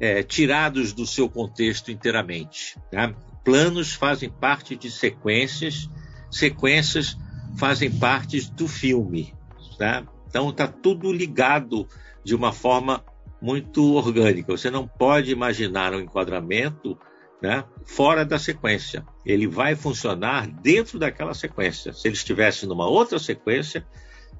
é, 0.00 0.22
tirados 0.22 0.92
do 0.92 1.06
seu 1.06 1.28
contexto 1.28 1.90
inteiramente. 1.90 2.78
Tá? 2.90 3.12
Planos 3.44 3.94
fazem 3.94 4.30
parte 4.30 4.76
de 4.76 4.90
sequências, 4.90 5.88
sequências 6.30 7.16
fazem 7.56 7.90
parte 7.90 8.50
do 8.52 8.68
filme. 8.68 9.34
Tá? 9.78 10.04
Então 10.28 10.50
está 10.50 10.66
tudo 10.66 11.12
ligado 11.12 11.88
de 12.24 12.34
uma 12.34 12.52
forma 12.52 13.02
muito 13.40 13.94
orgânica. 13.94 14.56
Você 14.56 14.70
não 14.70 14.86
pode 14.86 15.30
imaginar 15.30 15.94
um 15.94 16.00
enquadramento 16.00 16.98
né, 17.40 17.64
fora 17.86 18.24
da 18.24 18.38
sequência. 18.38 19.06
Ele 19.24 19.46
vai 19.46 19.74
funcionar 19.74 20.46
dentro 20.46 20.98
daquela 20.98 21.34
sequência. 21.34 21.92
Se 21.92 22.08
ele 22.08 22.16
estivesse 22.16 22.66
numa 22.66 22.88
outra 22.88 23.18
sequência, 23.18 23.86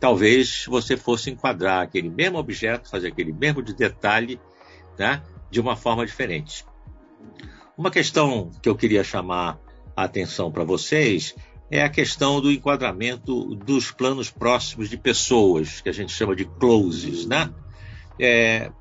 talvez 0.01 0.65
você 0.67 0.97
fosse 0.97 1.31
enquadrar 1.31 1.83
aquele 1.83 2.09
mesmo 2.09 2.39
objeto, 2.39 2.91
fazer 2.91 3.09
aquele 3.09 3.33
mesmo 3.33 3.63
de 3.63 3.75
detalhe, 3.75 4.41
né, 4.99 5.23
de 5.51 5.61
uma 5.61 5.77
forma 5.77 6.05
diferente. 6.05 6.65
Uma 7.77 7.91
questão 7.91 8.51
que 8.61 8.69
eu 8.69 8.75
queria 8.75 9.05
chamar 9.05 9.61
a 9.97 10.05
atenção 10.05 10.51
para 10.51 10.65
vocês 10.65 11.35
é 11.71 11.83
a 11.83 11.89
questão 11.89 12.41
do 12.41 12.51
enquadramento 12.51 13.55
dos 13.55 13.91
planos 13.91 14.31
próximos 14.31 14.89
de 14.89 14.97
pessoas, 14.97 15.81
que 15.81 15.89
a 15.89 15.93
gente 15.93 16.13
chama 16.13 16.35
de 16.35 16.45
closes, 16.45 17.27
né? 17.27 17.53
É, 18.19 18.73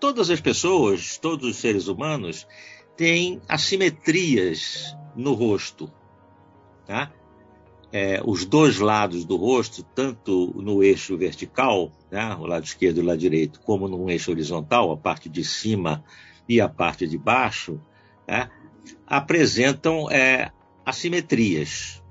todas 0.00 0.30
as 0.30 0.40
pessoas, 0.40 1.18
todos 1.18 1.48
os 1.48 1.56
seres 1.56 1.88
humanos, 1.88 2.46
têm 2.96 3.40
assimetrias 3.48 4.96
no 5.14 5.34
rosto, 5.34 5.90
tá? 6.86 7.12
É, 7.92 8.20
os 8.24 8.44
dois 8.44 8.78
lados 8.78 9.24
do 9.24 9.36
rosto, 9.36 9.82
tanto 9.82 10.52
no 10.56 10.82
eixo 10.82 11.16
vertical, 11.16 11.92
né, 12.10 12.34
o 12.34 12.44
lado 12.44 12.64
esquerdo 12.64 12.98
e 12.98 13.00
o 13.00 13.06
lado 13.06 13.18
direito, 13.18 13.60
como 13.60 13.88
no 13.88 14.10
eixo 14.10 14.30
horizontal, 14.30 14.90
a 14.90 14.96
parte 14.96 15.28
de 15.28 15.44
cima 15.44 16.04
e 16.48 16.60
a 16.60 16.68
parte 16.68 17.06
de 17.06 17.16
baixo, 17.16 17.80
né, 18.26 18.50
apresentam 19.06 20.10
é, 20.10 20.50
assimetrias. 20.84 22.02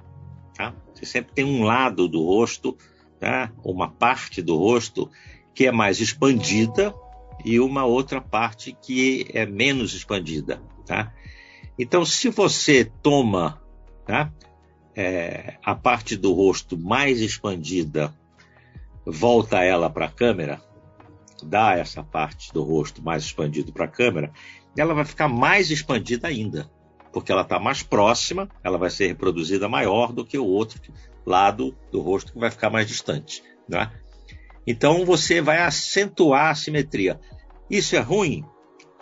Tá? 0.56 0.74
Você 0.94 1.06
sempre 1.06 1.34
tem 1.34 1.46
um 1.46 1.64
lado 1.64 2.08
do 2.08 2.24
rosto, 2.24 2.76
tá? 3.20 3.52
uma 3.64 3.90
parte 3.90 4.42
do 4.42 4.56
rosto 4.56 5.12
que 5.54 5.68
é 5.68 5.72
mais 5.72 6.00
expandida 6.00 6.96
e 7.44 7.60
uma 7.60 7.86
outra 7.86 8.22
parte 8.22 8.76
que 8.82 9.28
é 9.34 9.46
menos 9.46 9.94
expandida. 9.94 10.62
Tá? 10.86 11.14
Então, 11.78 12.06
se 12.06 12.30
você 12.30 12.86
toma 13.02 13.62
tá? 14.06 14.32
É, 14.96 15.56
a 15.64 15.76
parte 15.76 16.16
do 16.16 16.32
rosto 16.32 16.78
mais 16.78 17.20
expandida, 17.20 18.14
volta 19.06 19.62
ela 19.62 19.90
para 19.90 20.06
a 20.06 20.12
câmera, 20.12 20.62
dá 21.44 21.74
essa 21.74 22.02
parte 22.02 22.54
do 22.54 22.64
rosto 22.64 23.04
mais 23.04 23.24
expandido 23.24 23.74
para 23.74 23.86
a 23.86 23.90
câmera, 23.90 24.32
ela 24.78 24.94
vai 24.94 25.04
ficar 25.04 25.28
mais 25.28 25.70
expandida 25.70 26.28
ainda, 26.28 26.70
porque 27.12 27.32
ela 27.32 27.42
está 27.42 27.60
mais 27.60 27.84
próxima, 27.84 28.48
ela 28.64 28.78
vai 28.78 28.90
ser 28.90 29.08
reproduzida 29.08 29.68
maior 29.68 30.14
do 30.14 30.26
que 30.26 30.38
o 30.38 30.46
outro 30.46 30.82
lado 31.26 31.76
do 31.92 32.00
rosto 32.02 32.32
que 32.32 32.40
vai 32.40 32.52
ficar 32.52 32.70
mais 32.70 32.88
distante. 32.88 33.44
Né? 33.68 33.92
Então 34.66 35.06
você 35.06 35.42
vai 35.42 35.60
acentuar 35.60 36.52
a 36.52 36.56
simetria. 36.56 37.20
Isso 37.70 37.96
é 37.96 38.00
ruim? 38.00 38.44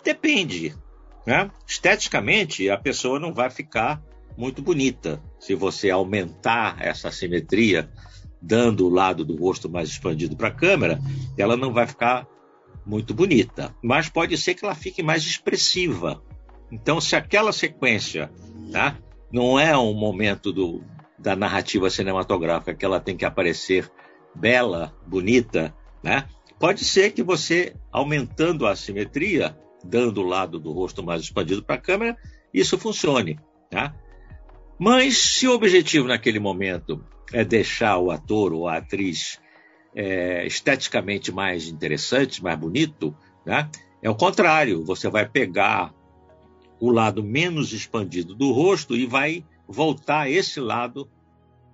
Depende. 0.04 0.74
Né? 1.26 1.50
Esteticamente, 1.66 2.68
a 2.68 2.76
pessoa 2.76 3.18
não 3.18 3.32
vai 3.32 3.50
ficar 3.50 4.02
muito 4.36 4.60
bonita 4.60 5.22
se 5.38 5.54
você 5.54 5.90
aumentar 5.90 6.76
essa 6.80 7.10
simetria, 7.10 7.90
dando 8.40 8.86
o 8.86 8.90
lado 8.90 9.24
do 9.24 9.36
rosto 9.36 9.70
mais 9.70 9.88
expandido 9.88 10.36
para 10.36 10.48
a 10.48 10.54
câmera, 10.54 11.00
ela 11.38 11.56
não 11.56 11.72
vai 11.72 11.86
ficar 11.86 12.26
muito 12.84 13.14
bonita, 13.14 13.74
mas 13.82 14.08
pode 14.08 14.36
ser 14.36 14.54
que 14.54 14.64
ela 14.64 14.74
fique 14.74 15.02
mais 15.02 15.22
expressiva. 15.22 16.22
Então, 16.70 17.00
se 17.00 17.16
aquela 17.16 17.52
sequência 17.52 18.30
tá, 18.70 18.98
não 19.32 19.58
é 19.58 19.76
um 19.76 19.94
momento 19.94 20.52
do, 20.52 20.84
da 21.18 21.34
narrativa 21.34 21.88
cinematográfica 21.88 22.74
que 22.74 22.84
ela 22.84 23.00
tem 23.00 23.16
que 23.16 23.24
aparecer 23.24 23.90
bela, 24.34 24.94
bonita, 25.06 25.74
né? 26.02 26.26
Pode 26.58 26.84
ser 26.84 27.12
que 27.12 27.22
você, 27.22 27.74
aumentando 27.92 28.66
a 28.66 28.74
simetria, 28.74 29.56
dando 29.84 30.22
o 30.22 30.26
lado 30.26 30.58
do 30.58 30.72
rosto 30.72 31.02
mais 31.02 31.22
expandido 31.22 31.62
para 31.62 31.74
a 31.74 31.80
câmera, 31.80 32.16
isso 32.52 32.78
funcione. 32.78 33.38
Tá? 33.70 33.94
Mas 34.78 35.18
se 35.18 35.46
o 35.46 35.54
objetivo 35.54 36.08
naquele 36.08 36.38
momento 36.38 37.04
é 37.32 37.44
deixar 37.44 37.98
o 37.98 38.10
ator 38.10 38.52
ou 38.52 38.68
a 38.68 38.76
atriz 38.76 39.40
é, 39.94 40.46
esteticamente 40.46 41.30
mais 41.30 41.68
interessante, 41.68 42.42
mais 42.42 42.58
bonito, 42.58 43.14
né? 43.44 43.68
é 44.02 44.08
o 44.08 44.14
contrário. 44.14 44.84
Você 44.84 45.08
vai 45.08 45.28
pegar 45.28 45.92
o 46.80 46.90
lado 46.90 47.22
menos 47.22 47.72
expandido 47.72 48.34
do 48.34 48.52
rosto 48.52 48.96
e 48.96 49.06
vai 49.06 49.44
voltar 49.66 50.30
esse 50.30 50.60
lado 50.60 51.08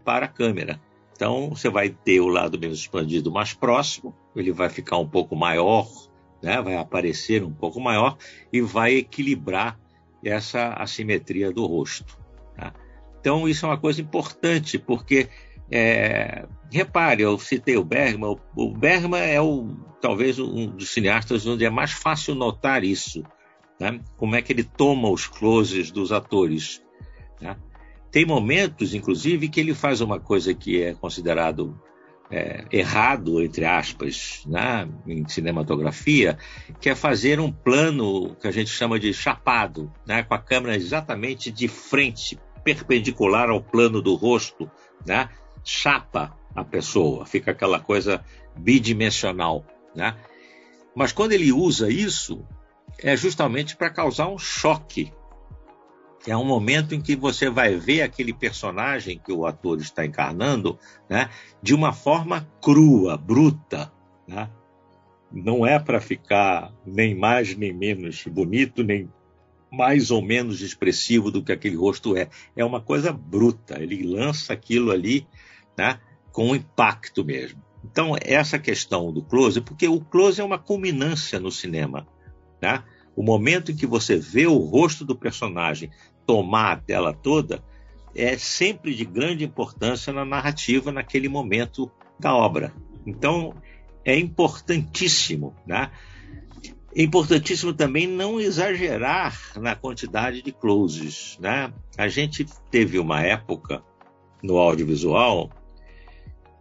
para 0.04 0.26
a 0.26 0.28
câmera. 0.28 0.80
Então, 1.20 1.50
você 1.50 1.68
vai 1.68 1.90
ter 1.90 2.18
o 2.18 2.28
lado 2.28 2.58
menos 2.58 2.78
expandido 2.78 3.30
mais 3.30 3.52
próximo, 3.52 4.16
ele 4.34 4.50
vai 4.50 4.70
ficar 4.70 4.96
um 4.96 5.06
pouco 5.06 5.36
maior, 5.36 5.86
né? 6.42 6.62
vai 6.62 6.76
aparecer 6.76 7.44
um 7.44 7.52
pouco 7.52 7.78
maior 7.78 8.16
e 8.50 8.62
vai 8.62 8.94
equilibrar 8.94 9.78
essa 10.24 10.70
assimetria 10.72 11.52
do 11.52 11.66
rosto. 11.66 12.18
Tá? 12.56 12.72
Então, 13.20 13.46
isso 13.46 13.66
é 13.66 13.68
uma 13.68 13.76
coisa 13.76 14.00
importante, 14.00 14.78
porque, 14.78 15.28
é, 15.70 16.46
repare, 16.72 17.22
eu 17.22 17.38
citei 17.38 17.76
o 17.76 17.84
Bergman, 17.84 18.38
o 18.56 18.70
Bergman 18.70 19.20
é 19.20 19.42
o, 19.42 19.76
talvez 20.00 20.38
um 20.38 20.68
dos 20.68 20.88
cineastas 20.88 21.46
onde 21.46 21.66
é 21.66 21.70
mais 21.70 21.92
fácil 21.92 22.34
notar 22.34 22.82
isso, 22.82 23.22
né? 23.78 24.00
como 24.16 24.36
é 24.36 24.40
que 24.40 24.54
ele 24.54 24.64
toma 24.64 25.10
os 25.10 25.26
closes 25.26 25.90
dos 25.90 26.12
atores. 26.12 26.82
Né? 27.42 27.54
Tem 28.10 28.24
momentos, 28.24 28.94
inclusive, 28.94 29.48
que 29.48 29.60
ele 29.60 29.74
faz 29.74 30.00
uma 30.00 30.18
coisa 30.18 30.52
que 30.52 30.82
é 30.82 30.94
considerado 30.94 31.80
é, 32.30 32.64
errado, 32.70 33.42
entre 33.42 33.64
aspas, 33.64 34.42
né, 34.46 34.88
em 35.06 35.26
cinematografia, 35.28 36.38
que 36.80 36.88
é 36.88 36.94
fazer 36.94 37.40
um 37.40 37.52
plano 37.52 38.36
que 38.36 38.46
a 38.46 38.50
gente 38.50 38.70
chama 38.70 38.98
de 38.98 39.12
chapado, 39.12 39.92
né, 40.06 40.22
com 40.22 40.34
a 40.34 40.38
câmera 40.38 40.76
exatamente 40.76 41.50
de 41.50 41.68
frente, 41.68 42.38
perpendicular 42.64 43.48
ao 43.50 43.62
plano 43.62 44.00
do 44.02 44.14
rosto, 44.14 44.70
né? 45.06 45.28
chapa 45.64 46.36
a 46.54 46.64
pessoa, 46.64 47.26
fica 47.26 47.50
aquela 47.50 47.80
coisa 47.80 48.24
bidimensional. 48.56 49.64
Né? 49.94 50.16
Mas 50.94 51.12
quando 51.12 51.32
ele 51.32 51.52
usa 51.52 51.90
isso, 51.90 52.44
é 52.98 53.16
justamente 53.16 53.76
para 53.76 53.90
causar 53.90 54.28
um 54.28 54.38
choque. 54.38 55.12
É 56.26 56.36
um 56.36 56.44
momento 56.44 56.94
em 56.94 57.00
que 57.00 57.16
você 57.16 57.48
vai 57.48 57.76
ver 57.76 58.02
aquele 58.02 58.32
personagem 58.32 59.18
que 59.18 59.32
o 59.32 59.46
ator 59.46 59.80
está 59.80 60.04
encarnando 60.04 60.78
né, 61.08 61.30
de 61.62 61.74
uma 61.74 61.92
forma 61.92 62.46
crua, 62.60 63.16
bruta. 63.16 63.90
Né? 64.28 64.50
Não 65.32 65.66
é 65.66 65.78
para 65.78 66.00
ficar 66.00 66.72
nem 66.84 67.14
mais 67.14 67.56
nem 67.56 67.72
menos 67.72 68.24
bonito, 68.26 68.82
nem 68.82 69.08
mais 69.72 70.10
ou 70.10 70.20
menos 70.20 70.60
expressivo 70.60 71.30
do 71.30 71.42
que 71.42 71.52
aquele 71.52 71.76
rosto 71.76 72.16
é. 72.16 72.28
É 72.54 72.64
uma 72.64 72.80
coisa 72.80 73.12
bruta. 73.12 73.80
Ele 73.80 74.02
lança 74.02 74.52
aquilo 74.52 74.90
ali 74.90 75.26
né, 75.78 75.98
com 76.32 76.54
impacto 76.54 77.24
mesmo. 77.24 77.62
Então, 77.84 78.14
essa 78.20 78.58
questão 78.58 79.10
do 79.10 79.22
close, 79.22 79.60
porque 79.60 79.88
o 79.88 80.00
close 80.00 80.40
é 80.40 80.44
uma 80.44 80.58
culminância 80.58 81.40
no 81.40 81.50
cinema. 81.50 82.06
Né? 82.60 82.82
O 83.20 83.22
momento 83.22 83.70
em 83.70 83.76
que 83.76 83.86
você 83.86 84.16
vê 84.16 84.46
o 84.46 84.56
rosto 84.56 85.04
do 85.04 85.14
personagem 85.14 85.90
tomar 86.26 86.72
a 86.72 86.76
tela 86.76 87.12
toda 87.12 87.62
é 88.14 88.38
sempre 88.38 88.94
de 88.94 89.04
grande 89.04 89.44
importância 89.44 90.10
na 90.10 90.24
narrativa 90.24 90.90
naquele 90.90 91.28
momento 91.28 91.90
da 92.18 92.34
obra. 92.34 92.72
Então, 93.06 93.52
é 94.06 94.18
importantíssimo. 94.18 95.54
Né? 95.66 95.90
É 96.96 97.02
importantíssimo 97.02 97.74
também 97.74 98.06
não 98.06 98.40
exagerar 98.40 99.38
na 99.56 99.76
quantidade 99.76 100.40
de 100.40 100.50
closes. 100.50 101.36
Né? 101.38 101.70
A 101.98 102.08
gente 102.08 102.46
teve 102.70 102.98
uma 102.98 103.20
época 103.20 103.84
no 104.42 104.56
audiovisual 104.56 105.50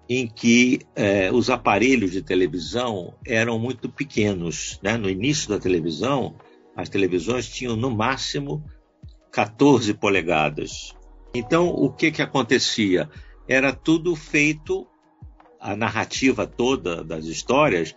em 0.10 0.28
que 0.28 0.82
eh, 0.94 1.32
os 1.32 1.50
aparelhos 1.50 2.12
de 2.12 2.22
televisão 2.22 3.14
eram 3.26 3.58
muito 3.58 3.88
pequenos. 3.88 4.78
Né? 4.84 4.98
No 4.98 5.10
início 5.10 5.48
da 5.48 5.58
televisão, 5.58 6.36
as 6.80 6.90
televisões 6.90 7.48
tinham 7.48 7.76
no 7.76 7.92
máximo 7.92 8.64
14 9.32 9.94
polegadas. 9.94 10.96
Então, 11.34 11.68
o 11.68 11.92
que, 11.92 12.12
que 12.12 12.22
acontecia? 12.22 13.10
Era 13.48 13.74
tudo 13.74 14.16
feito, 14.16 14.88
a 15.60 15.76
narrativa 15.76 16.48
toda 16.48 17.04
das 17.04 17.26
histórias 17.26 17.94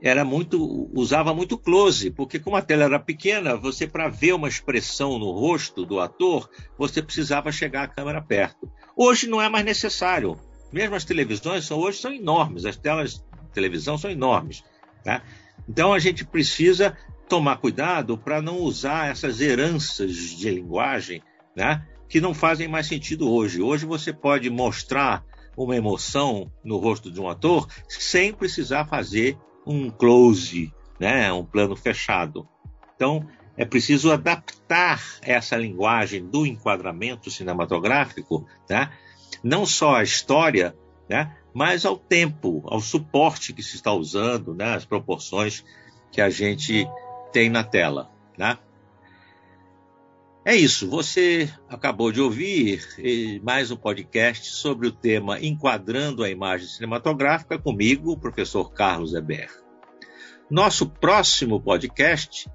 era 0.00 0.24
muito 0.24 0.90
usava 0.92 1.32
muito 1.32 1.56
close, 1.56 2.10
porque 2.10 2.38
como 2.38 2.56
a 2.56 2.62
tela 2.62 2.84
era 2.84 2.98
pequena, 2.98 3.56
você 3.56 3.86
para 3.86 4.08
ver 4.08 4.34
uma 4.34 4.48
expressão 4.48 5.18
no 5.18 5.30
rosto 5.30 5.84
do 5.84 6.00
ator, 6.00 6.48
você 6.76 7.00
precisava 7.00 7.52
chegar 7.52 7.84
a 7.84 7.88
câmera 7.88 8.20
perto. 8.20 8.70
Hoje 8.96 9.28
não 9.28 9.40
é 9.40 9.48
mais 9.48 9.64
necessário. 9.64 10.38
Mesmo 10.72 10.96
as 10.96 11.04
televisões 11.04 11.66
são, 11.66 11.78
hoje 11.78 11.98
são 11.98 12.12
enormes, 12.12 12.64
as 12.64 12.76
telas 12.76 13.14
de 13.14 13.50
televisão 13.52 13.96
são 13.96 14.10
enormes. 14.10 14.64
Tá? 15.04 15.22
Então 15.68 15.92
a 15.92 15.98
gente 15.98 16.24
precisa 16.24 16.96
tomar 17.32 17.56
cuidado 17.56 18.18
para 18.18 18.42
não 18.42 18.58
usar 18.58 19.10
essas 19.10 19.40
heranças 19.40 20.14
de 20.14 20.50
linguagem 20.50 21.22
né, 21.56 21.82
que 22.06 22.20
não 22.20 22.34
fazem 22.34 22.68
mais 22.68 22.86
sentido 22.86 23.32
hoje. 23.32 23.62
Hoje 23.62 23.86
você 23.86 24.12
pode 24.12 24.50
mostrar 24.50 25.24
uma 25.56 25.74
emoção 25.74 26.52
no 26.62 26.76
rosto 26.76 27.10
de 27.10 27.18
um 27.18 27.30
ator 27.30 27.66
sem 27.88 28.34
precisar 28.34 28.84
fazer 28.84 29.38
um 29.66 29.88
close, 29.88 30.70
né, 31.00 31.32
um 31.32 31.42
plano 31.42 31.74
fechado. 31.74 32.46
Então, 32.94 33.26
é 33.56 33.64
preciso 33.64 34.12
adaptar 34.12 35.02
essa 35.22 35.56
linguagem 35.56 36.26
do 36.26 36.44
enquadramento 36.44 37.30
cinematográfico, 37.30 38.46
né, 38.68 38.92
não 39.42 39.64
só 39.64 39.94
à 39.94 40.02
história, 40.02 40.76
né, 41.08 41.34
mas 41.54 41.86
ao 41.86 41.96
tempo, 41.96 42.62
ao 42.66 42.82
suporte 42.82 43.54
que 43.54 43.62
se 43.62 43.76
está 43.76 43.90
usando, 43.90 44.52
né, 44.54 44.74
as 44.74 44.84
proporções 44.84 45.64
que 46.10 46.20
a 46.20 46.28
gente 46.28 46.86
tem 47.32 47.48
na 47.48 47.64
tela. 47.64 48.10
Né? 48.36 48.56
É 50.44 50.54
isso, 50.54 50.88
você 50.88 51.48
acabou 51.68 52.12
de 52.12 52.20
ouvir 52.20 52.82
mais 53.42 53.70
um 53.70 53.76
podcast 53.76 54.50
sobre 54.50 54.88
o 54.88 54.92
tema 54.92 55.40
Enquadrando 55.40 56.22
a 56.22 56.30
Imagem 56.30 56.66
Cinematográfica 56.66 57.58
comigo, 57.58 58.12
o 58.12 58.18
professor 58.18 58.72
Carlos 58.72 59.14
Eber. 59.14 59.50
Nosso 60.50 60.88
próximo 60.88 61.60
podcast 61.60 62.50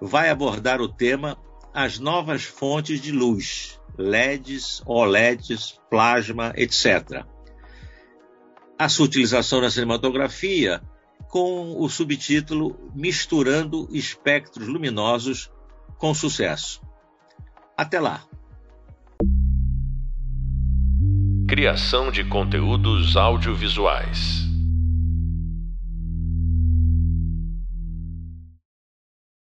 vai 0.00 0.28
abordar 0.28 0.80
o 0.80 0.88
tema 0.88 1.38
As 1.74 1.98
novas 1.98 2.44
fontes 2.44 3.00
de 3.00 3.10
luz, 3.10 3.80
LEDs, 3.98 4.82
OLEDs, 4.86 5.80
plasma, 5.90 6.52
etc. 6.54 7.24
A 8.78 8.88
sua 8.88 9.06
utilização 9.06 9.62
na 9.62 9.70
cinematografia 9.70 10.82
com 11.28 11.82
o 11.82 11.88
subtítulo 11.88 12.90
Misturando 12.94 13.88
Espectros 13.90 14.66
Luminosos 14.68 15.50
com 15.98 16.14
Sucesso. 16.14 16.80
Até 17.76 18.00
lá! 18.00 18.24
Criação 21.48 22.10
de 22.10 22.24
conteúdos 22.24 23.16
audiovisuais. 23.16 24.45